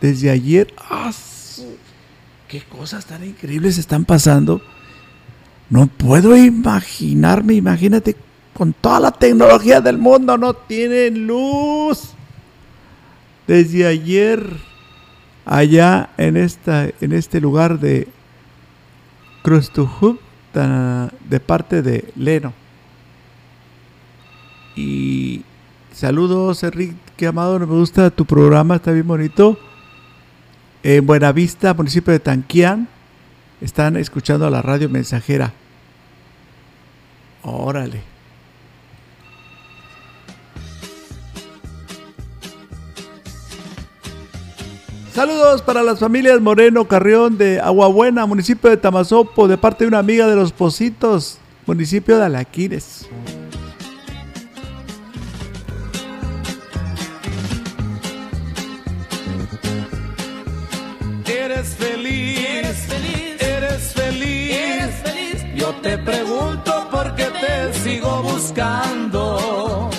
desde 0.00 0.30
ayer. 0.30 0.72
¡Ah, 0.78 1.12
¡Qué 2.48 2.62
cosas 2.62 3.06
tan 3.06 3.24
increíbles 3.24 3.78
están 3.78 4.04
pasando! 4.04 4.60
No 5.68 5.86
puedo 5.86 6.36
imaginarme, 6.36 7.54
imagínate, 7.54 8.16
con 8.54 8.72
toda 8.72 9.00
la 9.00 9.10
tecnología 9.10 9.80
del 9.80 9.98
mundo 9.98 10.36
no 10.36 10.54
tienen 10.54 11.26
luz. 11.26 12.14
Desde 13.46 13.86
ayer, 13.86 14.44
allá 15.44 16.10
en, 16.16 16.36
esta, 16.36 16.86
en 17.00 17.12
este 17.12 17.40
lugar 17.40 17.78
de 17.80 18.06
ta- 20.52 21.10
de 21.28 21.40
parte 21.40 21.82
de 21.82 22.12
Leno. 22.16 22.52
Y 24.76 25.42
saludos, 25.92 26.62
Enrique 26.62 27.26
Amado, 27.26 27.58
me 27.58 27.66
gusta 27.66 28.10
tu 28.10 28.24
programa, 28.24 28.76
está 28.76 28.92
bien 28.92 29.06
bonito. 29.06 29.58
En 30.82 31.04
Buenavista, 31.06 31.74
municipio 31.74 32.12
de 32.12 32.20
Tanquián, 32.20 32.88
están 33.60 33.96
escuchando 33.96 34.46
a 34.46 34.50
la 34.50 34.62
radio 34.62 34.88
mensajera. 34.88 35.52
Órale. 37.42 38.09
Saludos 45.14 45.60
para 45.62 45.82
las 45.82 45.98
familias 45.98 46.40
Moreno 46.40 46.86
Carrión 46.86 47.36
de 47.36 47.58
Aguabuena, 47.58 48.26
municipio 48.26 48.70
de 48.70 48.76
Tamazopo, 48.76 49.48
de 49.48 49.58
parte 49.58 49.82
de 49.82 49.88
una 49.88 49.98
amiga 49.98 50.28
de 50.28 50.36
los 50.36 50.52
Positos, 50.52 51.38
municipio 51.66 52.16
de 52.16 52.26
Alaquires. 52.26 53.08
Eres 61.26 61.68
feliz, 61.74 62.38
eres 62.48 62.78
feliz, 62.78 63.42
eres 63.42 63.92
feliz, 63.92 64.52
eres 64.52 64.94
feliz. 65.02 65.44
Yo 65.56 65.74
te 65.82 65.98
pregunto 65.98 66.88
por 66.88 67.16
qué 67.16 67.26
te 67.40 67.74
sigo 67.80 68.22
buscando. 68.22 69.90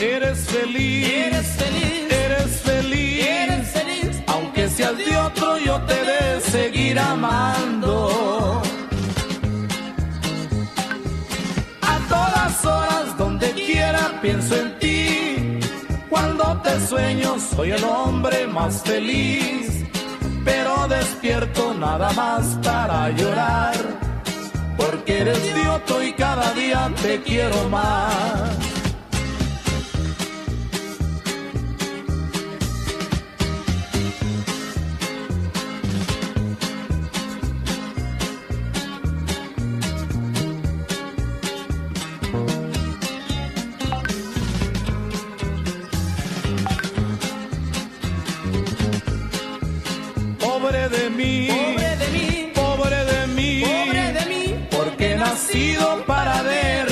Eres 0.00 0.38
feliz, 0.46 1.06
otro 4.84 5.58
yo 5.58 5.80
te 5.82 5.94
de 5.94 6.40
seguir 6.40 6.98
amando. 6.98 8.60
A 11.80 11.98
todas 12.08 12.64
horas, 12.64 13.16
donde 13.16 13.52
quiera, 13.52 14.20
pienso 14.20 14.54
en 14.54 14.78
ti. 14.78 15.60
Cuando 16.10 16.60
te 16.62 16.78
sueño, 16.86 17.36
soy 17.38 17.70
el 17.70 17.84
hombre 17.84 18.46
más 18.46 18.82
feliz. 18.82 19.84
Pero 20.44 20.86
despierto 20.88 21.72
nada 21.74 22.12
más 22.12 22.58
para 22.62 23.10
llorar. 23.10 23.74
Porque 24.76 25.20
eres 25.20 25.42
de 25.54 25.68
otro 25.68 26.02
y 26.02 26.12
cada 26.12 26.52
día 26.52 26.92
te 27.02 27.22
quiero 27.22 27.68
más. 27.70 28.75
Mí, 51.16 51.48
pobre 51.48 51.96
de 51.96 52.08
mí, 52.08 52.52
pobre 52.54 53.04
de 53.04 53.26
mí, 53.28 53.64
pobre 53.64 54.12
de 54.12 54.26
mí, 54.26 54.54
porque 54.70 55.12
he 55.12 55.16
nacido 55.16 56.04
para 56.06 56.42
derramar 56.42 56.85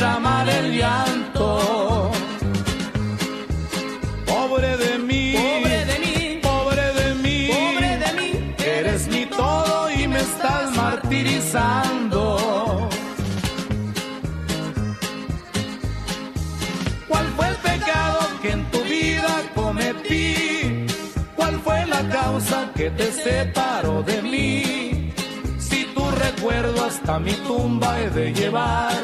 que 22.74 22.90
te 22.90 23.12
separó 23.12 24.02
de 24.02 24.22
mí? 24.22 25.12
Si 25.59 25.84
tu 25.94 26.05
recuerdo 26.10 26.84
hasta 26.84 27.18
mi 27.18 27.32
tumba 27.32 28.01
he 28.01 28.10
de 28.10 28.32
llevar, 28.32 29.02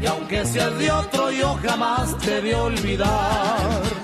y 0.00 0.06
aunque 0.06 0.44
seas 0.44 0.76
de 0.78 0.90
otro, 0.90 1.30
yo 1.30 1.54
jamás 1.62 2.18
te 2.18 2.40
de 2.42 2.54
olvidar. 2.54 4.01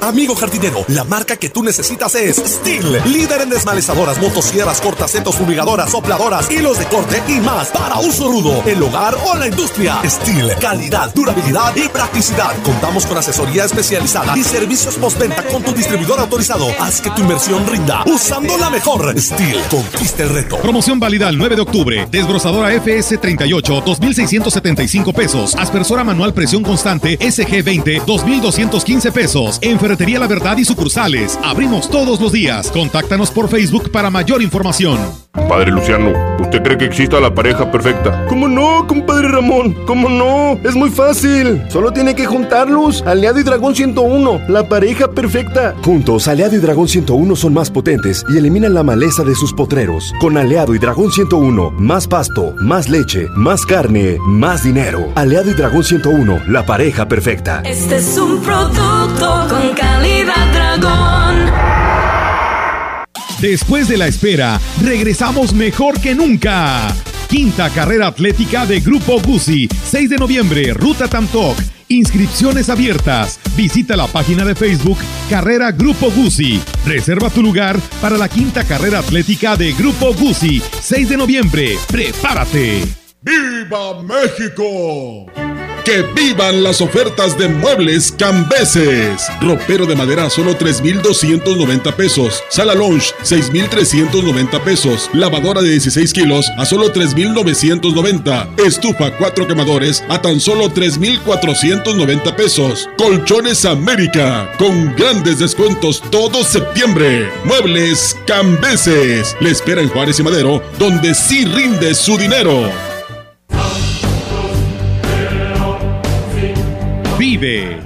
Amigo 0.00 0.34
jardinero, 0.34 0.84
la 0.88 1.04
marca 1.04 1.36
que 1.36 1.48
tú 1.48 1.62
necesitas 1.62 2.14
es 2.14 2.36
Steel, 2.36 3.02
líder 3.06 3.42
en 3.42 3.50
desmalezadoras, 3.50 4.18
motosierras, 4.18 4.80
cortacetos, 4.80 5.36
fumigadoras, 5.36 5.90
sopladoras, 5.90 6.50
hilos 6.50 6.78
de 6.78 6.86
corte 6.86 7.22
y 7.28 7.40
más 7.40 7.68
para 7.68 7.98
uso 7.98 8.28
rudo, 8.28 8.62
el 8.66 8.82
hogar 8.82 9.16
o 9.24 9.36
la 9.36 9.48
industria. 9.48 9.98
Steel, 10.04 10.52
calidad, 10.60 11.12
durabilidad 11.14 11.74
y 11.76 11.88
practicidad. 11.88 12.52
Contamos 12.62 13.06
con 13.06 13.18
asesoría 13.18 13.64
especializada 13.64 14.36
y 14.36 14.42
servicios 14.42 14.96
postventa 14.96 15.42
con 15.44 15.62
tu 15.62 15.72
distribuidor 15.72 16.20
autorizado. 16.20 16.68
Haz 16.78 17.00
que 17.00 17.10
tu 17.10 17.22
inversión 17.22 17.66
rinda 17.66 18.04
usando 18.06 18.56
la 18.58 18.70
mejor. 18.70 19.18
Steel, 19.18 19.60
conquista 19.70 20.22
el 20.22 20.30
reto. 20.30 20.58
Promoción 20.58 21.00
válida 21.00 21.28
el 21.28 21.38
9 21.38 21.56
de 21.56 21.62
octubre. 21.62 22.08
Desbrozadora 22.10 22.70
FS 22.80 23.18
38, 23.18 23.82
2,675 23.84 25.12
pesos. 25.12 25.54
Aspersora 25.56 26.04
manual 26.04 26.34
presión 26.34 26.62
constante 26.62 27.18
SG 27.18 27.62
20, 27.64 28.02
2,215 28.06 29.12
pesos. 29.12 29.58
En 29.62 29.78
Ferretería 29.86 30.18
La 30.18 30.26
Verdad 30.26 30.56
y 30.56 30.64
sucursales. 30.64 31.38
Abrimos 31.44 31.88
todos 31.88 32.20
los 32.20 32.32
días. 32.32 32.72
Contáctanos 32.72 33.30
por 33.30 33.48
Facebook 33.48 33.92
para 33.92 34.10
mayor 34.10 34.42
información. 34.42 34.98
Padre 35.48 35.70
Luciano, 35.70 36.12
¿usted 36.40 36.62
cree 36.62 36.78
que 36.78 36.86
exista 36.86 37.20
la 37.20 37.32
pareja 37.32 37.70
perfecta? 37.70 38.24
¿Cómo 38.28 38.48
no, 38.48 38.86
compadre 38.86 39.28
Ramón? 39.28 39.74
¿Cómo 39.86 40.08
no? 40.08 40.58
Es 40.68 40.74
muy 40.74 40.90
fácil. 40.90 41.62
Solo 41.68 41.92
tiene 41.92 42.14
que 42.14 42.26
juntarlos. 42.26 43.02
Aliado 43.06 43.38
y 43.38 43.42
Dragón 43.42 43.74
101, 43.74 44.42
la 44.48 44.68
pareja 44.68 45.08
perfecta. 45.08 45.74
Juntos, 45.84 46.26
Aliado 46.26 46.56
y 46.56 46.58
Dragón 46.58 46.88
101 46.88 47.36
son 47.36 47.54
más 47.54 47.70
potentes 47.70 48.24
y 48.28 48.38
eliminan 48.38 48.74
la 48.74 48.82
maleza 48.82 49.22
de 49.22 49.34
sus 49.34 49.52
potreros. 49.52 50.12
Con 50.20 50.36
Aliado 50.36 50.74
y 50.74 50.78
Dragón 50.78 51.12
101, 51.12 51.70
más 51.78 52.08
pasto, 52.08 52.54
más 52.60 52.88
leche, 52.88 53.28
más 53.34 53.64
carne, 53.64 54.18
más 54.26 54.64
dinero. 54.64 55.12
Aliado 55.14 55.50
y 55.50 55.54
Dragón 55.54 55.84
101, 55.84 56.42
la 56.48 56.66
pareja 56.66 57.06
perfecta. 57.06 57.62
Este 57.64 57.96
es 57.96 58.18
un 58.18 58.40
producto 58.40 59.46
con 59.48 59.74
calidad 59.74 60.52
dragón. 60.52 61.15
Después 63.40 63.86
de 63.88 63.98
la 63.98 64.06
espera, 64.06 64.58
regresamos 64.82 65.52
mejor 65.52 66.00
que 66.00 66.14
nunca. 66.14 66.88
Quinta 67.28 67.68
carrera 67.70 68.06
atlética 68.06 68.64
de 68.64 68.80
Grupo 68.80 69.20
Guzzi, 69.20 69.68
6 69.84 70.10
de 70.10 70.16
noviembre, 70.16 70.72
Ruta 70.72 71.06
Tamtoc. 71.06 71.58
Inscripciones 71.88 72.70
abiertas. 72.70 73.38
Visita 73.54 73.94
la 73.94 74.06
página 74.06 74.44
de 74.44 74.54
Facebook 74.54 74.98
Carrera 75.28 75.70
Grupo 75.70 76.10
Guzzi. 76.10 76.60
Reserva 76.86 77.28
tu 77.30 77.42
lugar 77.42 77.78
para 78.00 78.16
la 78.16 78.28
quinta 78.28 78.64
carrera 78.64 79.00
atlética 79.00 79.54
de 79.56 79.72
Grupo 79.72 80.14
Guzzi, 80.14 80.62
6 80.80 81.08
de 81.10 81.16
noviembre. 81.16 81.76
¡Prepárate! 81.88 82.82
¡Viva 83.22 84.02
México! 84.02 85.26
¡Que 85.86 86.02
vivan 86.02 86.64
las 86.64 86.80
ofertas 86.80 87.38
de 87.38 87.46
muebles 87.46 88.10
Cambeses! 88.10 89.22
Ropero 89.40 89.86
de 89.86 89.94
madera 89.94 90.24
a 90.24 90.30
solo 90.30 90.56
3,290 90.56 91.94
pesos. 91.94 92.42
Sala 92.48 92.74
Lounge, 92.74 93.14
6,390 93.22 94.64
pesos. 94.64 95.08
Lavadora 95.12 95.62
de 95.62 95.70
16 95.70 96.12
kilos 96.12 96.50
a 96.58 96.66
solo 96.66 96.90
3,990. 96.90 98.48
Estufa 98.66 99.16
4 99.16 99.46
quemadores 99.46 100.02
a 100.08 100.20
tan 100.20 100.40
solo 100.40 100.70
3,490 100.70 102.34
pesos. 102.34 102.88
Colchones 102.98 103.64
América, 103.64 104.50
con 104.58 104.92
grandes 104.96 105.38
descuentos 105.38 106.02
todo 106.10 106.42
septiembre. 106.42 107.30
Muebles 107.44 108.16
Cambeses. 108.26 109.36
Le 109.38 109.52
espera 109.52 109.82
en 109.82 109.88
Juárez 109.88 110.18
y 110.18 110.24
Madero, 110.24 110.64
donde 110.80 111.14
sí 111.14 111.44
rinde 111.44 111.94
su 111.94 112.18
dinero. 112.18 112.95
Vive. 117.18 117.78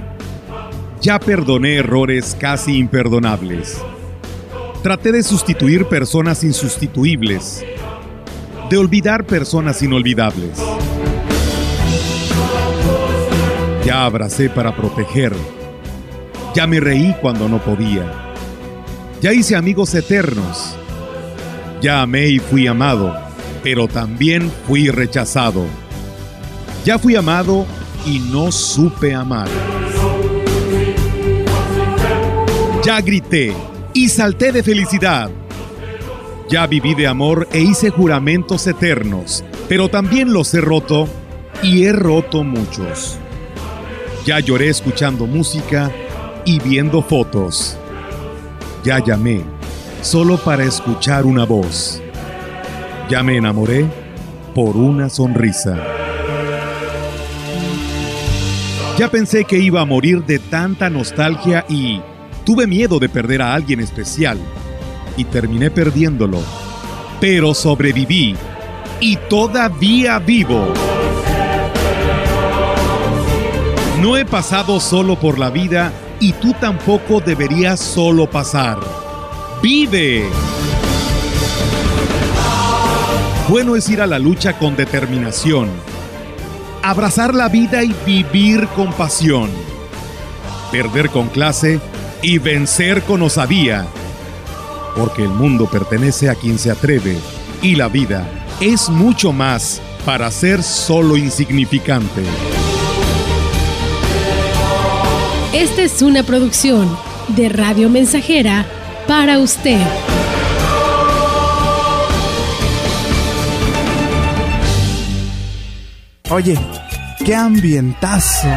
Ya 0.99 1.17
perdoné 1.17 1.77
errores 1.77 2.35
casi 2.37 2.77
imperdonables. 2.77 3.81
Traté 4.83 5.13
de 5.13 5.23
sustituir 5.23 5.85
personas 5.85 6.43
insustituibles. 6.43 7.63
De 8.69 8.77
olvidar 8.77 9.25
personas 9.25 9.81
inolvidables. 9.81 10.59
Ya 13.85 14.03
abracé 14.03 14.49
para 14.49 14.75
proteger. 14.75 15.33
Ya 16.53 16.67
me 16.67 16.81
reí 16.81 17.15
cuando 17.21 17.47
no 17.47 17.63
podía. 17.63 18.33
Ya 19.21 19.31
hice 19.31 19.55
amigos 19.55 19.95
eternos. 19.95 20.75
Ya 21.81 22.01
amé 22.01 22.27
y 22.27 22.39
fui 22.39 22.67
amado, 22.67 23.15
pero 23.63 23.87
también 23.87 24.51
fui 24.67 24.89
rechazado. 24.89 25.63
Ya 26.83 26.99
fui 26.99 27.15
amado 27.15 27.65
y 28.05 28.19
no 28.19 28.51
supe 28.51 29.13
amar. 29.13 29.47
Ya 32.83 32.99
grité 33.01 33.53
y 33.93 34.09
salté 34.09 34.51
de 34.51 34.63
felicidad. 34.63 35.29
Ya 36.49 36.67
viví 36.67 36.95
de 36.95 37.07
amor 37.07 37.47
e 37.53 37.61
hice 37.61 37.91
juramentos 37.91 38.65
eternos, 38.67 39.43
pero 39.69 39.89
también 39.89 40.33
los 40.33 40.53
he 40.53 40.61
roto 40.61 41.07
y 41.63 41.83
he 41.83 41.93
roto 41.93 42.43
muchos. 42.43 43.17
Ya 44.25 44.39
lloré 44.39 44.69
escuchando 44.69 45.27
música 45.27 45.91
y 46.43 46.59
viendo 46.59 47.01
fotos. 47.01 47.77
Ya 48.83 48.99
llamé 48.99 49.43
solo 50.01 50.37
para 50.37 50.63
escuchar 50.63 51.25
una 51.25 51.45
voz. 51.45 52.01
Ya 53.09 53.23
me 53.23 53.37
enamoré 53.37 53.85
por 54.55 54.75
una 54.75 55.09
sonrisa. 55.09 56.00
Ya 59.01 59.09
pensé 59.09 59.45
que 59.45 59.57
iba 59.57 59.81
a 59.81 59.85
morir 59.85 60.23
de 60.25 60.37
tanta 60.37 60.87
nostalgia 60.87 61.65
y 61.67 61.99
tuve 62.45 62.67
miedo 62.67 62.99
de 62.99 63.09
perder 63.09 63.41
a 63.41 63.55
alguien 63.55 63.79
especial 63.79 64.37
y 65.17 65.23
terminé 65.23 65.71
perdiéndolo. 65.71 66.37
Pero 67.19 67.55
sobreviví 67.55 68.35
y 68.99 69.15
todavía 69.27 70.19
vivo. 70.19 70.71
No 74.03 74.17
he 74.17 74.23
pasado 74.23 74.79
solo 74.79 75.19
por 75.19 75.39
la 75.39 75.49
vida 75.49 75.91
y 76.19 76.33
tú 76.33 76.53
tampoco 76.61 77.21
deberías 77.21 77.79
solo 77.79 78.29
pasar. 78.29 78.77
¡Vive! 79.63 80.25
Bueno 83.49 83.75
es 83.75 83.89
ir 83.89 83.99
a 83.99 84.05
la 84.05 84.19
lucha 84.19 84.59
con 84.59 84.75
determinación 84.75 85.90
abrazar 86.83 87.33
la 87.33 87.49
vida 87.49 87.83
y 87.83 87.93
vivir 88.05 88.67
con 88.69 88.93
pasión. 88.93 89.49
perder 90.71 91.09
con 91.09 91.27
clase 91.27 91.81
y 92.21 92.37
vencer 92.37 93.03
con 93.03 93.21
osadía. 93.21 93.85
Porque 94.95 95.23
el 95.23 95.29
mundo 95.29 95.69
pertenece 95.69 96.29
a 96.29 96.35
quien 96.35 96.57
se 96.57 96.71
atreve 96.71 97.17
y 97.61 97.75
la 97.75 97.89
vida 97.89 98.25
es 98.61 98.89
mucho 98.89 99.33
más 99.33 99.81
para 100.05 100.31
ser 100.31 100.63
solo 100.63 101.17
insignificante. 101.17 102.21
Esta 105.53 105.81
es 105.81 106.01
una 106.01 106.23
producción 106.23 106.89
de 107.29 107.49
Radio 107.49 107.89
Mensajera 107.89 108.65
para 109.07 109.39
usted. 109.39 109.81
Oye, 116.33 116.57
qué 117.25 117.35
ambientazo. 117.35 118.47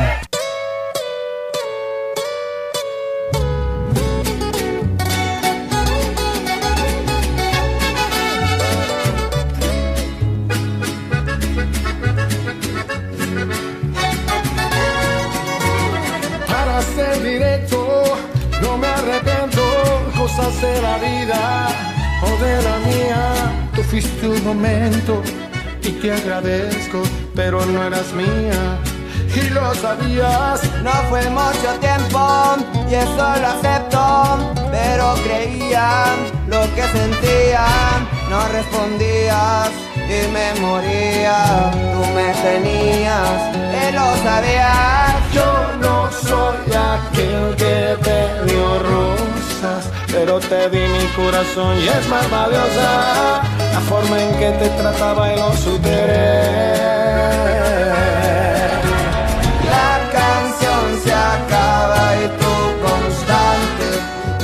Para 16.47 16.81
ser 16.83 17.23
directo, 17.25 18.05
no 18.63 18.79
me 18.79 18.87
arrepiento 18.87 19.63
cosas 20.17 20.63
de 20.63 20.81
la 20.81 20.99
vida 20.99 21.69
o 22.23 22.45
de 22.45 22.63
la 22.63 22.79
mía. 22.87 23.69
Tú 23.75 23.83
fuiste 23.83 24.29
un 24.29 24.45
momento 24.45 25.25
y 25.83 25.91
te 25.91 26.13
agradezco, 26.13 27.03
pero 27.35 27.65
no 27.67 27.83
eras 27.83 28.13
mía. 28.13 28.79
Y 29.35 29.51
lo 29.51 29.75
sabías, 29.75 30.61
No 30.83 30.93
fue 31.09 31.29
mucho 31.29 31.71
tiempo 31.81 32.57
y 32.89 32.95
eso 32.95 33.17
lo 33.17 33.49
acepto, 33.49 34.55
pero 34.71 35.15
creía 35.25 36.05
lo 36.47 36.63
que 36.75 36.83
sentía, 36.83 37.67
no 38.31 38.47
respondías 38.49 39.71
y 40.07 40.31
me 40.33 40.61
moría, 40.61 41.71
tú 41.73 42.01
me 42.15 42.33
tenías 42.45 43.57
y 43.57 43.93
lo 43.93 44.17
sabías. 44.23 45.15
Yo 45.33 45.51
no 45.81 46.11
soy 46.13 46.73
aquel 46.73 47.57
que 47.57 47.97
te 48.05 48.53
dio 48.53 48.79
rosas, 48.79 49.91
pero 50.13 50.39
te 50.39 50.71
di 50.71 50.87
mi 50.87 51.07
corazón 51.17 51.77
y 51.81 51.89
es 51.89 52.09
más 52.09 52.31
valiosa 52.31 53.43
la 53.73 53.81
forma 53.89 54.23
en 54.23 54.33
que 54.39 54.51
te 54.53 54.69
trataba 54.81 55.33
y 55.33 55.37
lo 55.37 55.53
superé. 55.55 56.64
La 59.75 59.91
canción 60.19 60.83
se 61.05 61.13
acaba 61.13 62.03
y 62.17 62.27
tú 62.41 62.55
constante 62.87 63.87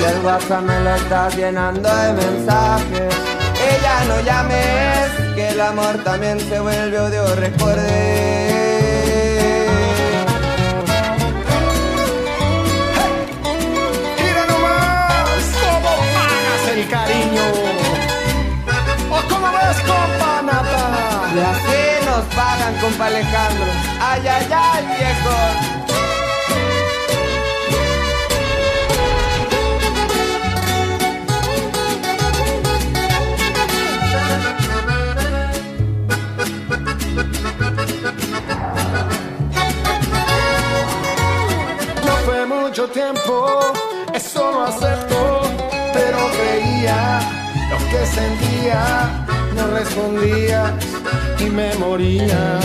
Y 0.00 0.02
el 0.04 0.24
WhatsApp 0.24 0.62
me 0.62 0.80
lo 0.80 0.94
estás 0.94 1.36
llenando 1.36 1.88
de 1.88 2.12
mensajes 2.12 3.30
ya 3.82 4.04
no 4.04 4.20
llames 4.20 5.34
Que 5.34 5.48
el 5.50 5.60
amor 5.60 5.98
también 6.04 6.40
se 6.40 6.60
vuelve 6.60 6.98
odio 6.98 7.34
recuerde 7.36 8.50
Mira 14.18 14.46
nomás 14.46 15.44
cómo 15.60 15.96
pagas 16.14 16.68
el 16.74 16.88
cariño. 16.88 17.42
¿O 19.10 19.28
cómo 19.28 19.46
ves, 19.52 19.80
compa 19.86 20.42
Nata? 20.42 21.89
Nos 22.10 22.24
pagan, 22.34 22.74
compa 22.80 23.06
Alejandro. 23.06 23.66
Ay, 24.00 24.22
ay, 24.26 24.46
ay, 24.50 24.84
viejo. 24.98 25.36
No 42.06 42.14
fue 42.24 42.44
mucho 42.46 42.88
tiempo, 42.88 43.72
eso 44.12 44.50
lo 44.50 44.62
acepto, 44.64 45.42
pero 45.92 46.18
creía 46.32 47.20
lo 47.70 47.78
que 47.88 48.04
sentía, 48.04 48.82
no 49.54 49.68
respondías 49.68 50.99
y 51.40 51.50
me 51.50 51.74
moría. 51.74 52.60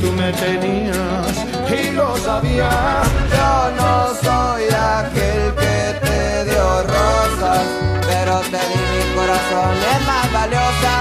Tú 0.00 0.12
me 0.12 0.32
tenías 0.32 1.34
y 1.70 1.90
lo 1.92 2.16
sabías. 2.16 3.06
Yo 3.34 3.70
no 3.80 4.14
soy 4.22 4.64
aquel 4.72 5.54
que 5.62 5.76
te 6.04 6.44
dio 6.50 6.82
rosas, 6.82 7.64
pero 8.08 8.40
te 8.52 8.60
di 8.70 8.80
mi 8.92 9.02
corazón, 9.16 9.74
es 9.94 10.06
más 10.06 10.32
valiosa 10.32 10.94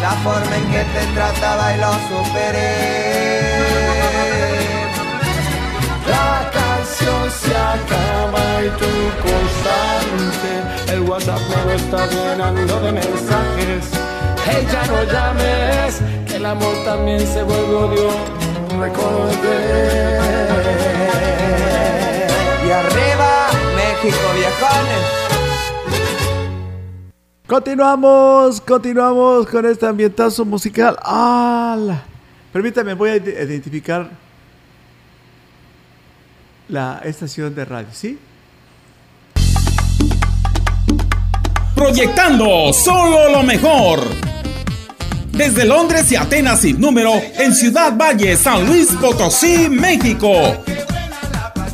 la 0.00 0.10
forma 0.24 0.56
en 0.56 0.64
que 0.72 0.84
te 0.94 1.06
trataba 1.14 1.74
y 1.74 1.80
lo 1.80 1.92
superé. 2.08 3.60
La 6.08 6.50
canción 6.58 7.30
se 7.30 7.54
acaba 7.56 8.44
y 8.64 8.68
tú 8.80 8.92
constante. 9.26 10.92
El 10.92 11.00
WhatsApp 11.02 11.40
me 11.50 11.64
lo 11.64 11.72
está 11.72 12.06
llenando 12.06 12.80
de 12.80 12.92
mensajes. 12.92 13.82
Hey, 14.46 14.66
ya 14.72 14.82
no 14.86 15.04
llames, 15.04 16.02
el 16.40 16.46
amor 16.46 16.74
también 16.86 17.20
se 17.20 17.42
vuelve 17.42 17.74
odio. 17.74 18.08
Recordé. 18.80 20.18
Y 22.66 22.70
arriba, 22.70 23.48
México, 23.76 24.18
viejones. 24.34 25.04
Continuamos, 27.46 28.60
continuamos 28.62 29.46
con 29.48 29.66
este 29.66 29.86
ambientazo 29.86 30.46
musical. 30.46 30.96
¡Hala! 31.02 32.04
Permítame, 32.54 32.94
voy 32.94 33.10
a 33.10 33.16
ide- 33.16 33.44
identificar 33.44 34.08
la 36.68 37.00
estación 37.04 37.54
de 37.54 37.64
radio, 37.66 37.88
¿sí? 37.92 38.18
Proyectando 41.74 42.72
solo 42.72 43.30
lo 43.30 43.42
mejor. 43.42 44.00
Desde 45.32 45.64
Londres 45.64 46.12
y 46.12 46.16
Atenas 46.16 46.60
sin 46.60 46.80
número, 46.80 47.12
en 47.38 47.54
Ciudad 47.54 47.96
Valle, 47.96 48.36
San 48.36 48.66
Luis 48.66 48.88
Potosí, 49.00 49.68
México. 49.68 50.32